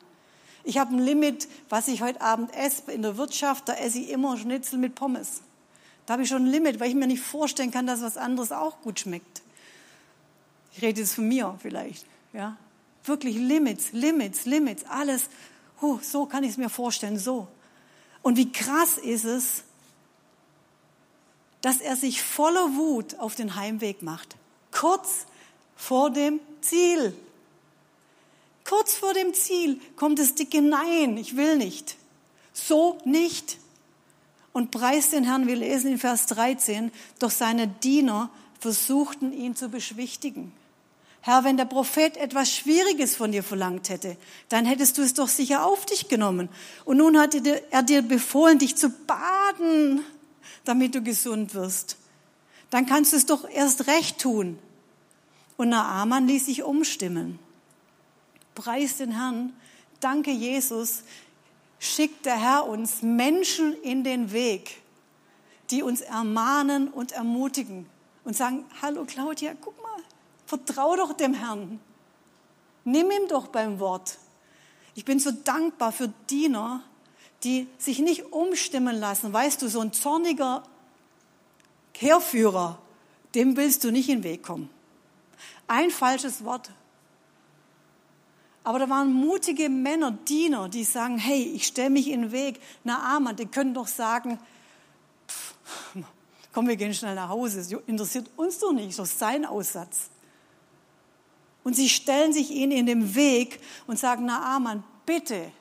Ich 0.65 0.77
habe 0.77 0.95
ein 0.95 0.99
Limit, 0.99 1.49
was 1.71 1.89
ich 1.89 2.03
heute 2.03 2.21
Abend 2.21 2.55
esse 2.55 2.93
in 2.93 3.01
der 3.01 3.17
Wirtschaft, 3.17 3.71
da 3.71 3.73
esse 3.73 4.01
ich 4.01 4.11
immer 4.11 4.37
Schnitzel 4.37 4.79
mit 4.79 4.97
Pommes. 4.97 5.41
Da 6.05 6.13
habe 6.13 6.25
ich 6.25 6.29
schon 6.29 6.45
ein 6.45 6.51
Limit, 6.51 6.79
weil 6.79 6.91
ich 6.91 6.95
mir 6.95 7.07
nicht 7.07 7.23
vorstellen 7.23 7.71
kann, 7.71 7.87
dass 7.87 8.03
was 8.03 8.19
anderes 8.19 8.53
auch 8.53 8.83
gut 8.83 9.01
schmeckt. 9.01 9.41
Ich 10.75 10.83
rede 10.83 11.01
jetzt 11.01 11.15
von 11.15 11.27
mir 11.27 11.59
vielleicht, 11.63 12.05
ja. 12.35 12.59
Wirklich 13.09 13.37
Limits, 13.37 13.93
Limits, 13.93 14.45
Limits, 14.45 14.85
alles. 14.85 15.25
Oh, 15.81 15.99
so 16.03 16.27
kann 16.27 16.45
ich 16.45 16.51
es 16.51 16.57
mir 16.57 16.69
vorstellen, 16.69 17.19
so. 17.19 17.49
Und 18.23 18.37
wie 18.37 18.53
krass 18.53 18.99
ist 18.99 19.25
es, 19.25 19.63
dass 21.61 21.81
er 21.81 21.97
sich 21.97 22.23
voller 22.23 22.77
Wut 22.77 23.19
auf 23.19 23.35
den 23.35 23.55
Heimweg 23.57 24.03
macht. 24.03 24.37
Kurz 24.71 25.27
vor 25.77 26.11
dem 26.11 26.41
Ziel. 26.61 27.15
Kurz 28.65 28.95
vor 28.95 29.15
dem 29.15 29.35
Ziel 29.35 29.81
kommt 29.97 30.19
das 30.19 30.35
dicke 30.35 30.61
Nein, 30.61 31.17
ich 31.17 31.37
will 31.37 31.57
nicht. 31.57 31.97
So 32.53 32.99
nicht. 33.05 33.59
Und 34.53 34.71
preist 34.71 35.13
den 35.13 35.25
Herrn, 35.25 35.47
wir 35.47 35.57
lesen 35.57 35.93
in 35.93 35.99
Vers 35.99 36.27
13, 36.27 36.91
doch 37.19 37.31
seine 37.31 37.69
Diener 37.69 38.31
versuchten 38.59 39.33
ihn 39.33 39.55
zu 39.55 39.69
beschwichtigen. 39.69 40.53
Herr, 41.29 41.45
wenn 41.45 41.59
der 41.59 41.67
Prophet 41.67 42.17
etwas 42.17 42.51
Schwieriges 42.51 43.15
von 43.15 43.33
dir 43.33 43.43
verlangt 43.43 43.91
hätte, 43.91 44.17
dann 44.49 44.65
hättest 44.65 44.97
du 44.97 45.03
es 45.03 45.13
doch 45.13 45.29
sicher 45.29 45.67
auf 45.67 45.85
dich 45.85 46.09
genommen. 46.09 46.49
Und 46.87 46.97
nun 46.97 47.19
hat 47.19 47.35
er 47.35 47.83
dir 47.83 48.01
befohlen, 48.01 48.59
dich 48.59 48.77
zu 48.77 48.89
baden, 48.89 50.03
damit 50.65 50.95
du 50.95 51.03
gesund 51.03 51.53
wirst. 51.53 51.99
Dann 52.71 52.87
kannst 52.87 53.13
du 53.13 53.19
es 53.19 53.27
doch 53.27 53.47
erst 53.47 53.89
recht 53.89 54.19
tun. 54.19 54.59
Und 55.59 55.69
Naaman 55.69 56.27
ließ 56.27 56.47
sich 56.47 56.63
umstimmen. 56.63 57.39
Preis 58.55 58.97
den 58.97 59.11
Herrn. 59.11 59.53
Danke, 60.01 60.31
Jesus. 60.31 61.03
Schickt 61.79 62.25
der 62.25 62.41
Herr 62.41 62.67
uns 62.67 63.03
Menschen 63.03 63.75
in 63.83 64.03
den 64.03 64.33
Weg, 64.33 64.81
die 65.69 65.83
uns 65.83 66.01
ermahnen 66.01 66.89
und 66.89 67.13
ermutigen 67.13 67.85
und 68.25 68.35
sagen, 68.35 68.65
hallo 68.81 69.05
Claudia, 69.05 69.53
guck 69.61 69.77
mal, 69.83 70.03
Vertrau 70.49 70.97
doch 70.97 71.13
dem 71.13 71.35
Herrn. 71.35 71.79
Nimm 72.85 73.11
ihm 73.11 73.29
doch 73.29 73.49
beim 73.49 73.81
Wort. 73.81 74.17
Ich 74.95 75.05
bin 75.05 75.21
so 75.21 75.31
dankbar 75.31 75.93
für 75.93 76.09
Diener, 76.31 76.83
die 77.45 77.69
sich 77.77 77.99
nicht 77.99 78.33
umstimmen 78.33 78.97
lassen. 78.97 79.31
Weißt 79.31 79.61
du, 79.61 79.69
so 79.69 79.81
ein 79.81 79.93
zorniger 79.93 80.63
Heerführer, 81.93 82.79
dem 83.35 83.59
willst 83.59 83.85
du 83.85 83.91
nicht 83.91 84.09
in 84.09 84.21
den 84.21 84.25
Weg 84.25 84.43
kommen. 84.43 84.71
Ein 85.67 85.91
falsches 85.91 86.43
Wort. 86.45 86.71
Aber 88.65 88.79
da 88.79 88.89
waren 88.89 89.13
mutige 89.13 89.69
Männer, 89.69 90.13
Diener, 90.13 90.71
die 90.71 90.85
sagen, 90.85 91.19
hey, 91.19 91.43
ich 91.43 91.67
stelle 91.67 91.91
mich 91.91 92.09
in 92.09 92.23
den 92.23 92.33
Weg. 92.33 92.59
Na, 92.85 93.17
Amen, 93.17 93.37
die 93.37 93.45
können 93.45 93.75
doch 93.75 93.87
sagen, 93.87 94.39
pff, 95.29 95.55
komm, 96.55 96.69
wir 96.69 96.77
gehen 96.77 96.95
schnell 96.95 97.17
nach 97.17 97.29
Hause. 97.29 97.59
Das 97.59 97.71
interessiert 97.87 98.31
uns 98.37 98.59
doch 98.61 98.73
nicht, 98.73 98.99
das 98.99 99.11
ist 99.11 99.19
sein 99.19 99.45
Aussatz. 99.45 100.09
Und 101.69 101.75
sie 101.75 101.91
stellen 101.91 102.33
sich 102.33 102.51
ihnen 102.51 102.73
in 102.73 102.87
den 102.87 103.15
Weg 103.15 103.61
und 103.87 103.99
sagen, 103.99 104.25
na 104.25 104.57
Aman, 104.57 104.83
bitte, 105.05 105.53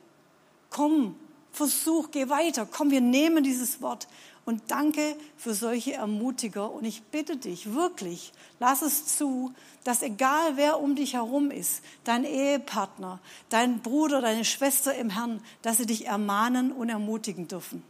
komm, 0.70 1.18
versuch, 1.52 2.12
geh 2.12 2.30
weiter, 2.30 2.66
komm, 2.66 2.92
wir 2.92 3.02
nehmen 3.02 3.44
dieses 3.44 3.82
Wort. 3.82 4.08
Und 4.46 4.62
danke 4.68 5.18
für 5.36 5.54
solche 5.54 5.96
Ermutiger. 5.96 6.72
Und 6.72 6.86
ich 6.86 7.04
bitte 7.04 7.36
dich 7.36 7.74
wirklich, 7.74 8.32
lass 8.58 8.84
es 8.84 9.18
zu, 9.18 9.52
dass 9.84 10.02
egal 10.02 10.56
wer 10.56 10.80
um 10.80 10.96
dich 10.96 11.16
herum 11.16 11.52
ist, 11.52 11.84
dein 12.06 12.24
Ehepartner, 12.24 13.20
dein 13.50 13.82
Bruder, 13.82 14.22
deine 14.22 14.46
Schwester 14.46 14.96
im 14.96 15.10
Herrn, 15.10 15.42
dass 15.62 15.76
sie 15.76 15.88
dich 15.88 16.06
ermahnen 16.06 16.72
und 16.72 16.88
ermutigen 16.88 17.50
dürfen. 17.50 17.84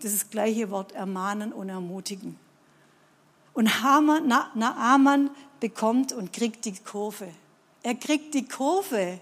Das 0.00 0.30
gleiche 0.30 0.72
Wort, 0.72 0.90
ermahnen 0.90 1.52
und 1.52 1.68
ermutigen. 1.68 2.36
Und 3.54 3.70
Naaman 3.84 5.30
bekommt 5.60 6.12
und 6.12 6.32
kriegt 6.32 6.64
die 6.64 6.74
Kurve. 6.74 7.28
Er 7.82 7.94
kriegt 7.94 8.34
die 8.34 8.46
Kurve. 8.46 9.18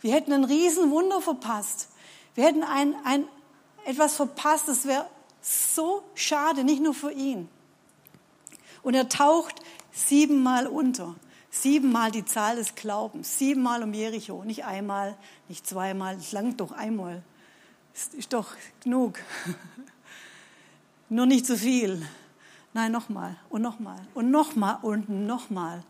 Wir 0.00 0.14
hätten 0.14 0.32
ein 0.32 0.44
Riesenwunder 0.44 1.20
verpasst. 1.20 1.88
Wir 2.34 2.44
hätten 2.44 2.62
ein, 2.62 2.94
ein, 3.04 3.24
etwas 3.84 4.16
verpasst, 4.16 4.68
das 4.68 4.86
wäre 4.86 5.06
so 5.42 6.02
schade, 6.14 6.64
nicht 6.64 6.82
nur 6.82 6.94
für 6.94 7.12
ihn. 7.12 7.48
Und 8.82 8.94
er 8.94 9.08
taucht 9.08 9.60
siebenmal 9.92 10.66
unter. 10.66 11.14
Siebenmal 11.50 12.12
die 12.12 12.24
Zahl 12.24 12.56
des 12.56 12.76
Glaubens. 12.76 13.38
Siebenmal 13.38 13.82
um 13.82 13.92
Jericho. 13.92 14.44
Nicht 14.44 14.64
einmal, 14.64 15.16
nicht 15.48 15.66
zweimal. 15.66 16.16
Es 16.16 16.32
langt 16.32 16.60
doch 16.60 16.72
einmal. 16.72 17.22
Das 17.92 18.14
ist 18.14 18.32
doch 18.32 18.54
genug. 18.82 19.18
Nur 21.08 21.26
nicht 21.26 21.44
zu 21.44 21.58
viel. 21.58 22.06
Nein, 22.72 22.92
nochmal 22.92 23.36
und 23.48 23.62
nochmal 23.62 24.00
und 24.14 24.30
nochmal 24.30 24.78
und 24.82 25.08
nochmal. 25.08 25.82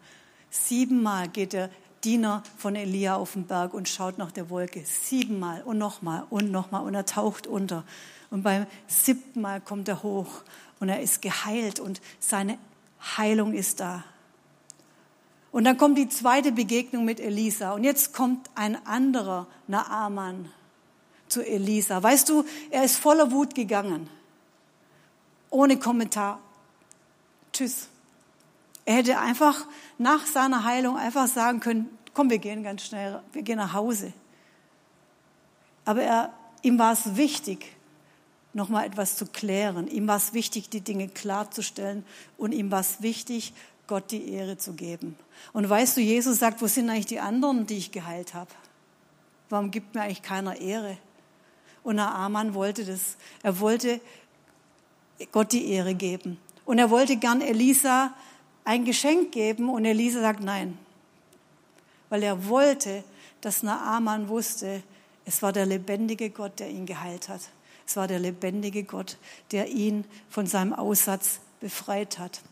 Siebenmal 0.51 1.29
geht 1.29 1.53
der 1.53 1.71
Diener 2.05 2.43
von 2.57 2.77
Elia 2.77 3.17
auf 3.17 3.35
den 3.35 3.47
Berg 3.47 3.75
und 3.75 3.89
schaut 3.89 4.19
nach 4.19 4.33
der 4.33 4.51
Wolke. 4.51 4.85
Siebenmal 4.85 5.63
und 5.63 5.79
nochmal 5.79 6.25
und 6.31 6.51
nochmal 6.51 6.85
und 6.85 6.95
er 6.95 7.07
taucht 7.07 7.47
unter. 7.47 7.85
Und 8.31 8.43
beim 8.43 8.67
siebten 8.87 9.41
Mal 9.41 9.61
kommt 9.61 9.89
er 9.89 10.03
hoch 10.03 10.43
und 10.79 10.89
er 10.89 11.01
ist 11.01 11.23
geheilt 11.23 11.79
und 11.81 12.01
seine 12.19 12.59
Heilung 13.17 13.53
ist 13.55 13.81
da. 13.81 14.05
Und 15.53 15.65
dann 15.65 15.77
kommt 15.77 15.99
die 15.99 16.09
zweite 16.09 16.53
Begegnung 16.53 17.05
mit 17.05 17.19
Elisa. 17.19 17.73
Und 17.73 17.85
jetzt 17.85 18.15
kommt 18.15 18.49
ein 18.55 18.85
anderer 18.87 19.47
Naaman 19.67 20.49
zu 21.29 21.45
Elisa. 21.45 22.03
Weißt 22.03 22.29
du, 22.29 22.45
er 22.71 22.85
ist 22.85 22.97
voller 22.97 23.33
Wut 23.33 23.55
gegangen. 23.55 24.09
Ohne 25.51 25.79
Kommentar. 25.79 26.41
tschüss. 27.53 27.89
Er 28.91 28.97
hätte 28.97 29.21
einfach 29.21 29.69
nach 29.99 30.27
seiner 30.27 30.65
Heilung 30.65 30.97
einfach 30.97 31.29
sagen 31.29 31.61
können, 31.61 31.97
komm, 32.13 32.29
wir 32.29 32.39
gehen 32.39 32.65
ganz 32.65 32.83
schnell, 32.83 33.23
wir 33.33 33.43
gehen 33.43 33.59
nach 33.59 33.73
Hause. 33.73 34.13
Aber 35.85 36.03
er, 36.03 36.33
ihm 36.63 36.77
war 36.77 36.93
es 36.93 37.15
wichtig, 37.15 37.77
nochmal 38.53 38.87
etwas 38.87 39.15
zu 39.15 39.27
klären. 39.27 39.87
Ihm 39.87 40.09
war 40.09 40.17
es 40.17 40.33
wichtig, 40.33 40.71
die 40.71 40.81
Dinge 40.81 41.07
klarzustellen 41.07 42.05
und 42.37 42.51
ihm 42.51 42.73
war 42.73 42.81
es 42.81 43.01
wichtig, 43.01 43.53
Gott 43.87 44.11
die 44.11 44.33
Ehre 44.33 44.59
zu 44.59 44.73
geben. 44.73 45.15
Und 45.53 45.71
weißt 45.71 45.97
du, 45.97 46.01
Jesus 46.01 46.41
sagt, 46.41 46.61
wo 46.61 46.67
sind 46.67 46.91
eigentlich 46.91 47.07
die 47.07 47.21
anderen, 47.21 47.69
die 47.69 47.77
ich 47.77 47.93
geheilt 47.93 48.35
habe? 48.35 48.51
Warum 49.51 49.71
gibt 49.71 49.95
mir 49.95 50.03
eigentlich 50.03 50.23
keiner 50.23 50.61
Ehre? 50.61 50.99
Und 51.85 51.95
Naaman 51.95 52.55
wollte 52.55 52.85
das. 52.85 53.17
Er 53.45 53.61
wollte 53.61 54.01
Gott 55.31 55.53
die 55.53 55.71
Ehre 55.71 55.95
geben. 55.95 56.39
Und 56.65 56.81
er 56.81 56.91
wollte 56.91 57.17
gern 57.19 57.41
Elisa 57.41 58.13
ein 58.71 58.85
Geschenk 58.85 59.33
geben 59.33 59.69
und 59.69 59.85
Elisa 59.85 60.21
sagt 60.21 60.45
nein. 60.45 60.79
Weil 62.09 62.23
er 62.23 62.47
wollte, 62.47 63.03
dass 63.41 63.65
Naaman 63.65 64.29
wusste, 64.29 64.85
es 65.25 65.43
war 65.43 65.53
der 65.53 65.67
lebendige 65.67 66.31
Gott, 66.31 66.61
der 66.61 66.71
ihn 66.71 66.87
geheilt 66.87 67.29
hat. 67.29 67.41
Es 67.85 67.97
war 67.97 68.07
der 68.07 68.21
lebendige 68.21 68.85
Gott, 68.85 69.19
der 69.51 69.71
ihn 69.71 70.05
von 70.29 70.47
seinem 70.47 70.73
Aussatz 70.73 71.41
befreit 71.59 72.21
hat. 72.21 72.43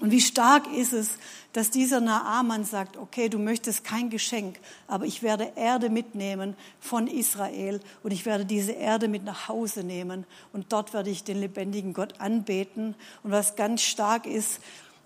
Und 0.00 0.10
wie 0.10 0.20
stark 0.20 0.70
ist 0.70 0.92
es, 0.92 1.16
dass 1.54 1.70
dieser 1.70 2.02
Naaman 2.02 2.66
sagt, 2.66 2.98
okay, 2.98 3.30
du 3.30 3.38
möchtest 3.38 3.84
kein 3.84 4.10
Geschenk, 4.10 4.58
aber 4.86 5.06
ich 5.06 5.22
werde 5.22 5.52
Erde 5.56 5.88
mitnehmen 5.88 6.56
von 6.78 7.06
Israel 7.06 7.80
und 8.02 8.10
ich 8.10 8.26
werde 8.26 8.44
diese 8.44 8.72
Erde 8.72 9.08
mit 9.08 9.24
nach 9.24 9.48
Hause 9.48 9.82
nehmen 9.82 10.26
und 10.52 10.74
dort 10.74 10.92
werde 10.92 11.08
ich 11.08 11.24
den 11.24 11.40
lebendigen 11.40 11.94
Gott 11.94 12.20
anbeten. 12.20 12.96
Und 13.22 13.30
was 13.30 13.56
ganz 13.56 13.80
stark 13.80 14.26
ist, 14.26 14.60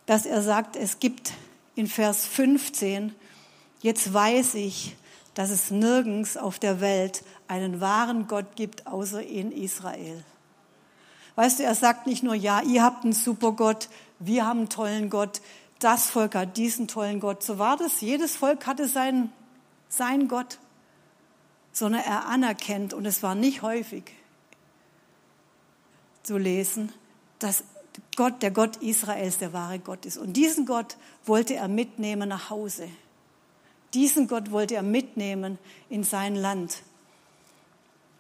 dass 0.06 0.26
er 0.26 0.42
sagt, 0.42 0.76
es 0.76 1.00
gibt 1.00 1.32
in 1.74 1.86
Vers 1.86 2.26
15, 2.26 3.14
jetzt 3.82 4.12
weiß 4.12 4.54
ich, 4.54 4.96
dass 5.34 5.50
es 5.50 5.70
nirgends 5.70 6.36
auf 6.36 6.58
der 6.58 6.80
Welt 6.80 7.22
einen 7.48 7.80
wahren 7.80 8.26
Gott 8.26 8.56
gibt, 8.56 8.86
außer 8.86 9.22
in 9.22 9.52
Israel. 9.52 10.24
Weißt 11.34 11.58
du, 11.58 11.64
er 11.64 11.74
sagt 11.74 12.06
nicht 12.06 12.22
nur, 12.22 12.34
ja, 12.34 12.62
ihr 12.62 12.82
habt 12.82 13.04
einen 13.04 13.12
super 13.12 13.52
Gott, 13.52 13.88
wir 14.18 14.46
haben 14.46 14.60
einen 14.60 14.68
tollen 14.70 15.10
Gott, 15.10 15.42
das 15.78 16.06
Volk 16.08 16.34
hat 16.34 16.56
diesen 16.56 16.88
tollen 16.88 17.20
Gott. 17.20 17.42
So 17.42 17.58
war 17.58 17.76
das. 17.76 18.00
Jedes 18.00 18.36
Volk 18.36 18.66
hatte 18.66 18.88
seinen, 18.88 19.30
seinen 19.88 20.28
Gott, 20.28 20.58
sondern 21.72 22.02
er 22.02 22.26
anerkennt, 22.26 22.94
und 22.94 23.04
es 23.04 23.22
war 23.22 23.34
nicht 23.34 23.60
häufig 23.60 24.04
zu 26.22 26.38
lesen, 26.38 26.92
dass 27.38 27.64
Gott, 28.16 28.42
der 28.42 28.50
Gott 28.50 28.76
Israels, 28.76 29.38
der 29.38 29.52
wahre 29.52 29.78
Gott 29.78 30.06
ist. 30.06 30.18
Und 30.18 30.35
diesen 30.35 30.66
Gott 30.66 30.96
wollte 31.24 31.54
er 31.54 31.68
mitnehmen 31.68 32.28
nach 32.28 32.50
Hause. 32.50 32.88
Diesen 33.94 34.28
Gott 34.28 34.50
wollte 34.50 34.74
er 34.74 34.82
mitnehmen 34.82 35.59
in 35.88 36.04
sein 36.04 36.35
Land. 36.35 36.82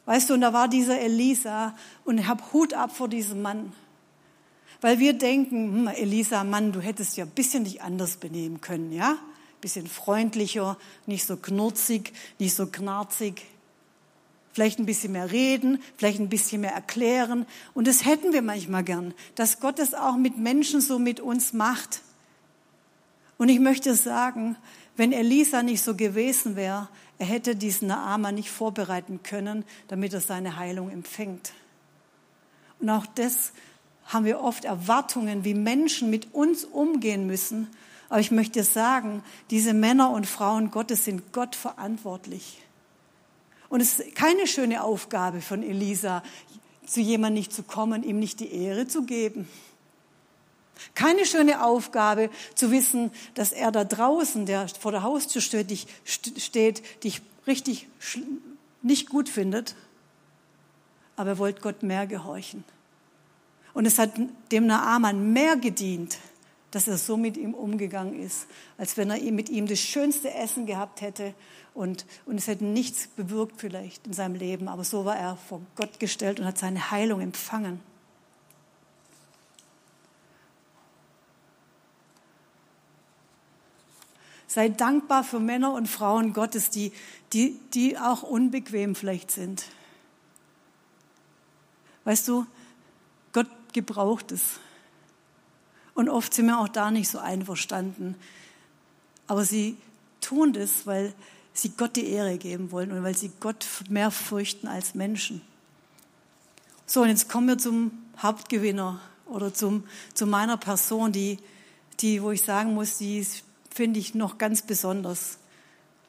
Weißt 0.06 0.30
du, 0.30 0.34
und 0.34 0.40
da 0.40 0.52
war 0.52 0.68
dieser 0.68 1.00
Elisa 1.00 1.74
und 2.04 2.18
ich 2.18 2.26
habe 2.26 2.42
Hut 2.52 2.74
ab 2.74 2.96
vor 2.96 3.08
diesem 3.08 3.42
Mann. 3.42 3.72
Weil 4.80 4.98
wir 4.98 5.14
denken, 5.14 5.74
hm, 5.74 5.88
Elisa, 5.88 6.44
Mann, 6.44 6.72
du 6.72 6.80
hättest 6.80 7.16
ja 7.16 7.24
ein 7.24 7.30
bisschen 7.30 7.64
dich 7.64 7.82
anders 7.82 8.16
benehmen 8.16 8.60
können, 8.60 8.92
ja? 8.92 9.12
Ein 9.12 9.60
bisschen 9.60 9.86
freundlicher, 9.86 10.76
nicht 11.06 11.26
so 11.26 11.36
knurzig, 11.36 12.12
nicht 12.38 12.54
so 12.54 12.66
knarzig. 12.66 13.46
Vielleicht 14.56 14.78
ein 14.78 14.86
bisschen 14.86 15.12
mehr 15.12 15.32
reden, 15.32 15.82
vielleicht 15.98 16.18
ein 16.18 16.30
bisschen 16.30 16.62
mehr 16.62 16.72
erklären. 16.72 17.44
Und 17.74 17.86
das 17.86 18.06
hätten 18.06 18.32
wir 18.32 18.40
manchmal 18.40 18.84
gern, 18.84 19.12
dass 19.34 19.60
Gott 19.60 19.78
es 19.78 19.92
auch 19.92 20.16
mit 20.16 20.38
Menschen 20.38 20.80
so 20.80 20.98
mit 20.98 21.20
uns 21.20 21.52
macht. 21.52 22.00
Und 23.36 23.50
ich 23.50 23.60
möchte 23.60 23.94
sagen, 23.94 24.56
wenn 24.96 25.12
Elisa 25.12 25.62
nicht 25.62 25.82
so 25.82 25.94
gewesen 25.94 26.56
wäre, 26.56 26.88
er 27.18 27.26
hätte 27.26 27.54
diesen 27.54 27.88
Naama 27.88 28.32
nicht 28.32 28.48
vorbereiten 28.48 29.20
können, 29.22 29.62
damit 29.88 30.14
er 30.14 30.22
seine 30.22 30.56
Heilung 30.56 30.88
empfängt. 30.88 31.52
Und 32.80 32.88
auch 32.88 33.04
das 33.14 33.52
haben 34.06 34.24
wir 34.24 34.40
oft 34.40 34.64
Erwartungen, 34.64 35.44
wie 35.44 35.52
Menschen 35.52 36.08
mit 36.08 36.32
uns 36.32 36.64
umgehen 36.64 37.26
müssen. 37.26 37.68
Aber 38.08 38.20
ich 38.20 38.30
möchte 38.30 38.64
sagen, 38.64 39.22
diese 39.50 39.74
Männer 39.74 40.12
und 40.12 40.26
Frauen 40.26 40.70
Gottes 40.70 41.04
sind 41.04 41.34
Gott 41.34 41.54
verantwortlich. 41.54 42.62
Und 43.68 43.80
es 43.80 43.98
ist 43.98 44.14
keine 44.14 44.46
schöne 44.46 44.82
Aufgabe 44.82 45.40
von 45.40 45.62
Elisa, 45.62 46.22
zu 46.86 47.00
jemandem 47.00 47.40
nicht 47.40 47.52
zu 47.52 47.62
kommen, 47.62 48.02
ihm 48.02 48.18
nicht 48.18 48.40
die 48.40 48.52
Ehre 48.52 48.86
zu 48.86 49.02
geben. 49.02 49.48
Keine 50.94 51.24
schöne 51.26 51.64
Aufgabe 51.64 52.30
zu 52.54 52.70
wissen, 52.70 53.10
dass 53.34 53.52
er 53.52 53.72
da 53.72 53.84
draußen, 53.84 54.46
der 54.46 54.68
vor 54.68 54.92
der 54.92 55.02
Haustür 55.02 55.40
steht, 55.40 55.70
dich, 55.70 55.86
steht, 56.04 57.02
dich 57.02 57.22
richtig 57.46 57.88
nicht 58.82 59.08
gut 59.08 59.28
findet. 59.28 59.74
Aber 61.16 61.30
er 61.30 61.38
wollte 61.38 61.62
Gott 61.62 61.82
mehr 61.82 62.06
gehorchen. 62.06 62.62
Und 63.72 63.86
es 63.86 63.98
hat 63.98 64.12
dem 64.52 64.66
Naaman 64.66 65.32
mehr 65.32 65.56
gedient, 65.56 66.18
dass 66.70 66.88
er 66.88 66.98
so 66.98 67.16
mit 67.16 67.36
ihm 67.36 67.54
umgegangen 67.54 68.20
ist, 68.20 68.46
als 68.76 68.96
wenn 68.96 69.10
er 69.10 69.20
mit 69.32 69.48
ihm 69.48 69.66
das 69.66 69.78
schönste 69.78 70.32
Essen 70.34 70.66
gehabt 70.66 71.00
hätte 71.00 71.34
und, 71.74 72.06
und 72.26 72.36
es 72.36 72.48
hätte 72.48 72.64
nichts 72.64 73.06
bewirkt 73.08 73.60
vielleicht 73.60 74.06
in 74.06 74.12
seinem 74.12 74.34
Leben. 74.34 74.68
Aber 74.68 74.84
so 74.84 75.04
war 75.04 75.16
er 75.16 75.36
vor 75.36 75.60
Gott 75.76 76.00
gestellt 76.00 76.40
und 76.40 76.46
hat 76.46 76.58
seine 76.58 76.90
Heilung 76.90 77.20
empfangen. 77.20 77.80
Sei 84.46 84.68
dankbar 84.68 85.22
für 85.22 85.40
Männer 85.40 85.72
und 85.74 85.86
Frauen 85.86 86.32
Gottes, 86.32 86.70
die, 86.70 86.92
die, 87.32 87.60
die 87.74 87.98
auch 87.98 88.22
unbequem 88.22 88.94
vielleicht 88.94 89.30
sind. 89.30 89.66
Weißt 92.04 92.26
du, 92.28 92.46
gebraucht 93.76 94.32
es. 94.32 94.58
Und 95.96 96.10
oft 96.10 96.34
sind 96.34 96.46
wir 96.46 96.60
auch 96.60 96.68
da 96.68 96.90
nicht 96.90 97.08
so 97.08 97.18
einverstanden. 97.18 98.14
Aber 99.26 99.44
sie 99.44 99.76
tun 100.20 100.52
das, 100.52 100.86
weil 100.86 101.14
sie 101.54 101.70
Gott 101.70 101.96
die 101.96 102.06
Ehre 102.06 102.36
geben 102.36 102.70
wollen 102.70 102.92
und 102.92 103.02
weil 103.02 103.16
sie 103.16 103.32
Gott 103.40 103.66
mehr 103.88 104.10
fürchten 104.10 104.68
als 104.68 104.94
Menschen. 104.94 105.40
So, 106.84 107.00
und 107.00 107.08
jetzt 107.08 107.30
kommen 107.30 107.48
wir 107.48 107.56
zum 107.56 107.92
Hauptgewinner 108.18 109.00
oder 109.24 109.54
zum, 109.54 109.84
zu 110.12 110.26
meiner 110.26 110.58
Person, 110.58 111.12
die, 111.12 111.38
die, 112.00 112.22
wo 112.22 112.30
ich 112.30 112.42
sagen 112.42 112.74
muss, 112.74 112.98
die 112.98 113.26
finde 113.74 113.98
ich 113.98 114.14
noch 114.14 114.36
ganz 114.36 114.62
besonders. 114.62 115.38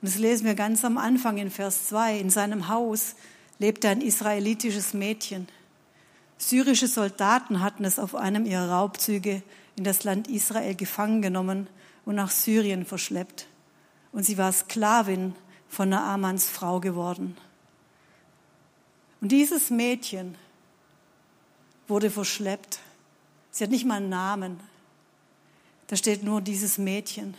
Und 0.02 0.10
das 0.10 0.18
lesen 0.18 0.46
wir 0.46 0.56
ganz 0.56 0.84
am 0.84 0.98
Anfang 0.98 1.38
in 1.38 1.50
Vers 1.50 1.88
2. 1.88 2.20
In 2.20 2.30
seinem 2.30 2.68
Haus 2.68 3.16
lebte 3.58 3.88
ein 3.88 4.02
israelitisches 4.02 4.94
Mädchen. 4.94 5.48
Syrische 6.38 6.88
Soldaten 6.88 7.62
hatten 7.62 7.86
es 7.86 7.98
auf 7.98 8.14
einem 8.14 8.46
ihrer 8.46 8.70
Raubzüge 8.70 9.42
in 9.78 9.84
das 9.84 10.04
Land 10.04 10.28
Israel 10.28 10.76
gefangen 10.76 11.22
genommen 11.22 11.68
und 12.06 12.16
nach 12.16 12.32
Syrien 12.32 12.86
verschleppt. 12.86 13.48
Und 14.12 14.24
sie 14.24 14.38
war 14.38 14.52
Sklavin 14.52 15.36
von 15.70 15.90
Naamans 15.90 16.50
Frau 16.50 16.80
geworden. 16.80 17.38
Und 19.22 19.32
dieses 19.32 19.70
Mädchen 19.70 20.36
wurde 21.88 22.10
verschleppt. 22.10 22.80
Sie 23.52 23.64
hat 23.64 23.72
nicht 23.72 23.86
mal 23.86 23.98
einen 23.98 24.10
Namen. 24.10 24.60
Da 25.88 25.96
steht 25.96 26.24
nur 26.24 26.42
dieses 26.42 26.78
Mädchen. 26.78 27.36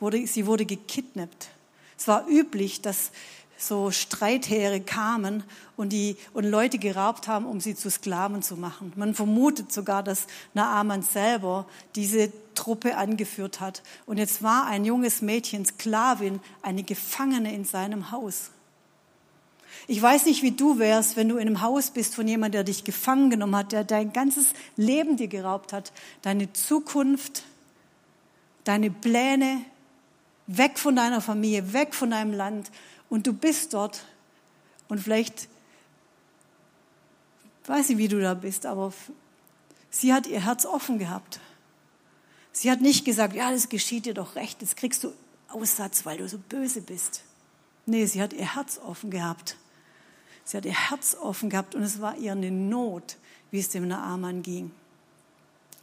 sie 0.00 0.46
wurde 0.46 0.66
gekidnappt. 0.66 1.50
Es 1.98 2.08
war 2.08 2.26
üblich, 2.28 2.80
dass 2.80 3.10
so 3.58 3.90
Streitheere 3.90 4.80
kamen 4.80 5.42
und 5.76 5.92
die 5.92 6.16
und 6.32 6.44
Leute 6.44 6.78
geraubt 6.78 7.26
haben, 7.26 7.44
um 7.44 7.60
sie 7.60 7.74
zu 7.74 7.90
Sklaven 7.90 8.40
zu 8.40 8.56
machen. 8.56 8.92
Man 8.96 9.14
vermutet 9.14 9.72
sogar, 9.72 10.02
dass 10.02 10.26
Naaman 10.54 11.02
selber 11.02 11.66
diese 11.96 12.32
Truppe 12.54 12.96
angeführt 12.96 13.60
hat. 13.60 13.82
Und 14.06 14.18
jetzt 14.18 14.42
war 14.42 14.66
ein 14.66 14.84
junges 14.84 15.22
Mädchen 15.22 15.66
Sklavin, 15.66 16.40
eine 16.62 16.84
Gefangene 16.84 17.52
in 17.52 17.64
seinem 17.64 18.12
Haus. 18.12 18.52
Ich 19.88 20.00
weiß 20.00 20.26
nicht, 20.26 20.42
wie 20.42 20.52
du 20.52 20.78
wärst, 20.78 21.16
wenn 21.16 21.28
du 21.28 21.36
in 21.36 21.48
einem 21.48 21.60
Haus 21.60 21.90
bist 21.90 22.14
von 22.14 22.28
jemandem, 22.28 22.58
der 22.58 22.64
dich 22.64 22.84
gefangen 22.84 23.30
genommen 23.30 23.56
hat, 23.56 23.72
der 23.72 23.84
dein 23.84 24.12
ganzes 24.12 24.52
Leben 24.76 25.16
dir 25.16 25.28
geraubt 25.28 25.72
hat, 25.72 25.92
deine 26.22 26.52
Zukunft, 26.52 27.42
deine 28.64 28.90
Pläne, 28.90 29.62
weg 30.46 30.78
von 30.78 30.96
deiner 30.96 31.20
Familie, 31.20 31.72
weg 31.72 31.94
von 31.94 32.10
deinem 32.10 32.32
Land 32.32 32.70
und 33.08 33.26
du 33.26 33.32
bist 33.32 33.74
dort 33.74 34.04
und 34.88 35.00
vielleicht, 35.00 35.48
weiß 37.66 37.90
ich, 37.90 37.98
wie 37.98 38.08
du 38.08 38.20
da 38.20 38.34
bist, 38.34 38.66
aber 38.66 38.92
sie 39.90 40.12
hat 40.12 40.26
ihr 40.26 40.44
Herz 40.44 40.66
offen 40.66 40.98
gehabt. 40.98 41.40
Sie 42.52 42.70
hat 42.70 42.80
nicht 42.80 43.04
gesagt, 43.04 43.34
ja, 43.34 43.50
das 43.50 43.68
geschieht 43.68 44.06
dir 44.06 44.14
doch 44.14 44.34
recht, 44.34 44.60
jetzt 44.62 44.76
kriegst 44.76 45.04
du 45.04 45.12
Aussatz, 45.48 46.04
weil 46.04 46.18
du 46.18 46.28
so 46.28 46.38
böse 46.38 46.80
bist. 46.80 47.22
Nee, 47.86 48.06
sie 48.06 48.20
hat 48.20 48.32
ihr 48.32 48.54
Herz 48.54 48.78
offen 48.78 49.10
gehabt. 49.10 49.56
Sie 50.44 50.56
hat 50.56 50.64
ihr 50.64 50.90
Herz 50.90 51.14
offen 51.14 51.50
gehabt 51.50 51.74
und 51.74 51.82
es 51.82 52.00
war 52.00 52.16
ihr 52.16 52.32
eine 52.32 52.50
Not, 52.50 53.16
wie 53.50 53.60
es 53.60 53.68
dem 53.68 53.88
Naaman 53.88 54.42
ging. 54.42 54.70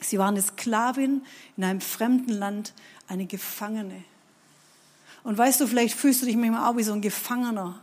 Sie 0.01 0.19
war 0.19 0.27
eine 0.27 0.41
Sklavin 0.41 1.25
in 1.57 1.63
einem 1.63 1.81
fremden 1.81 2.31
Land, 2.31 2.73
eine 3.07 3.25
Gefangene. 3.25 4.03
Und 5.25 5.39
weißt 5.39 5.59
du, 5.59 5.67
vielleicht 5.67 5.97
fühlst 5.97 6.21
du 6.21 6.27
dich 6.27 6.35
manchmal 6.35 6.69
auch 6.69 6.77
wie 6.77 6.83
so 6.83 6.93
ein 6.93 7.01
Gefangener. 7.01 7.81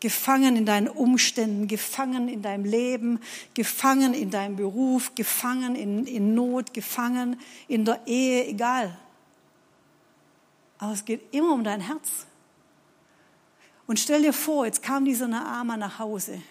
Gefangen 0.00 0.56
in 0.56 0.66
deinen 0.66 0.88
Umständen, 0.88 1.68
gefangen 1.68 2.28
in 2.28 2.42
deinem 2.42 2.64
Leben, 2.64 3.20
gefangen 3.54 4.12
in 4.12 4.30
deinem 4.30 4.56
Beruf, 4.56 5.14
gefangen 5.14 5.76
in, 5.76 6.04
in 6.04 6.34
Not, 6.34 6.74
gefangen 6.74 7.40
in 7.68 7.84
der 7.84 8.00
Ehe, 8.06 8.48
egal. 8.48 8.98
Aber 10.78 10.92
es 10.92 11.04
geht 11.04 11.32
immer 11.32 11.52
um 11.52 11.62
dein 11.62 11.80
Herz. 11.80 12.26
Und 13.86 14.00
stell 14.00 14.22
dir 14.22 14.32
vor, 14.32 14.66
jetzt 14.66 14.82
kam 14.82 15.04
dieser 15.04 15.28
Naama 15.28 15.76
nach 15.76 16.00
Hause 16.00 16.42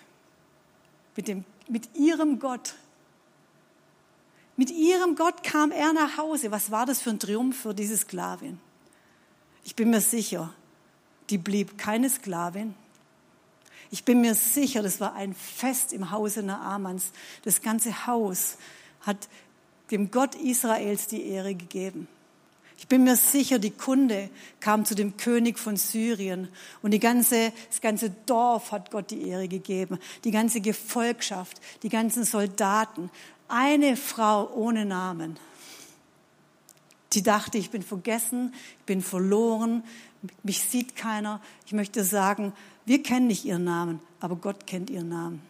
mit, 1.18 1.28
dem, 1.28 1.44
mit 1.68 1.96
ihrem 1.96 2.40
Gott. 2.40 2.76
Mit 4.56 4.72
ihrem 4.72 5.18
Gott 5.18 5.44
kam 5.44 5.72
er 5.72 5.92
nach 5.92 6.18
Hause. 6.18 6.50
Was 6.50 6.72
war 6.72 6.86
das 6.86 7.02
für 7.02 7.10
ein 7.10 7.20
Triumph 7.20 7.62
für 7.62 7.74
diese 7.74 7.98
Sklavin? 7.98 8.58
Ich 9.64 9.76
bin 9.76 9.90
mir 9.90 10.02
sicher, 10.02 10.54
die 11.30 11.38
blieb 11.38 11.78
keine 11.78 12.10
Sklavin. 12.10 12.76
Ich 13.92 14.04
bin 14.04 14.22
mir 14.22 14.36
sicher, 14.36 14.82
das 14.82 15.00
war 15.00 15.14
ein 15.14 15.36
Fest 15.36 15.94
im 15.94 16.12
Hause 16.12 16.44
Naamans. 16.44 17.12
Das 17.44 17.62
ganze 17.62 18.08
Haus 18.08 18.58
hat 19.02 19.30
dem 19.92 20.10
Gott 20.10 20.36
Israels 20.36 21.08
die 21.08 21.28
Ehre 21.28 21.54
gegeben. 21.54 22.08
Ich 22.78 22.88
bin 22.88 23.04
mir 23.04 23.16
sicher, 23.16 23.60
die 23.60 23.72
Kunde 23.72 24.30
kam 24.60 24.84
zu 24.84 24.96
dem 24.96 25.16
König 25.16 25.58
von 25.58 25.78
Syrien 25.78 26.50
und 26.82 26.92
die 26.92 27.00
ganze, 27.00 27.54
das 27.70 27.80
ganze 27.80 28.10
Dorf 28.26 28.72
hat 28.72 28.92
Gott 28.92 29.12
die 29.12 29.28
Ehre 29.30 29.48
gegeben. 29.48 30.00
Die 30.24 30.32
ganze 30.32 30.60
Gefolgschaft, 30.60 31.62
die 31.84 31.90
ganzen 31.90 32.26
Soldaten. 32.26 33.10
Eine 33.48 33.96
Frau 33.96 34.52
ohne 34.54 34.86
Namen. 34.86 35.38
Die 37.14 37.24
dachte, 37.24 37.58
ich 37.58 37.70
bin 37.70 37.84
vergessen, 37.84 38.54
ich 38.80 38.86
bin 38.86 39.02
verloren, 39.02 39.84
mich 40.44 40.62
sieht 40.62 40.96
keiner. 40.96 41.42
Ich 41.66 41.74
möchte 41.74 42.04
sagen, 42.04 42.54
wir 42.86 43.04
kennen 43.04 43.28
nicht 43.28 43.46
ihren 43.46 43.64
Namen, 43.64 44.00
aber 44.20 44.36
Gott 44.36 44.66
kennt 44.66 44.90
ihren 44.90 45.10
Namen. 45.10 45.42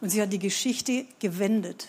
Und 0.00 0.10
sie 0.10 0.20
hat 0.20 0.32
die 0.32 0.38
Geschichte 0.38 1.06
gewendet. 1.18 1.88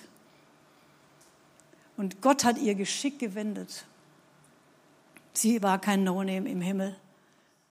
Und 1.98 2.22
Gott 2.22 2.44
hat 2.44 2.58
ihr 2.58 2.76
Geschick 2.76 3.20
gewendet. 3.20 3.86
Sie 5.34 5.62
war 5.64 5.80
kein 5.80 6.04
No-Name 6.04 6.50
im 6.50 6.62
Himmel. 6.62 6.96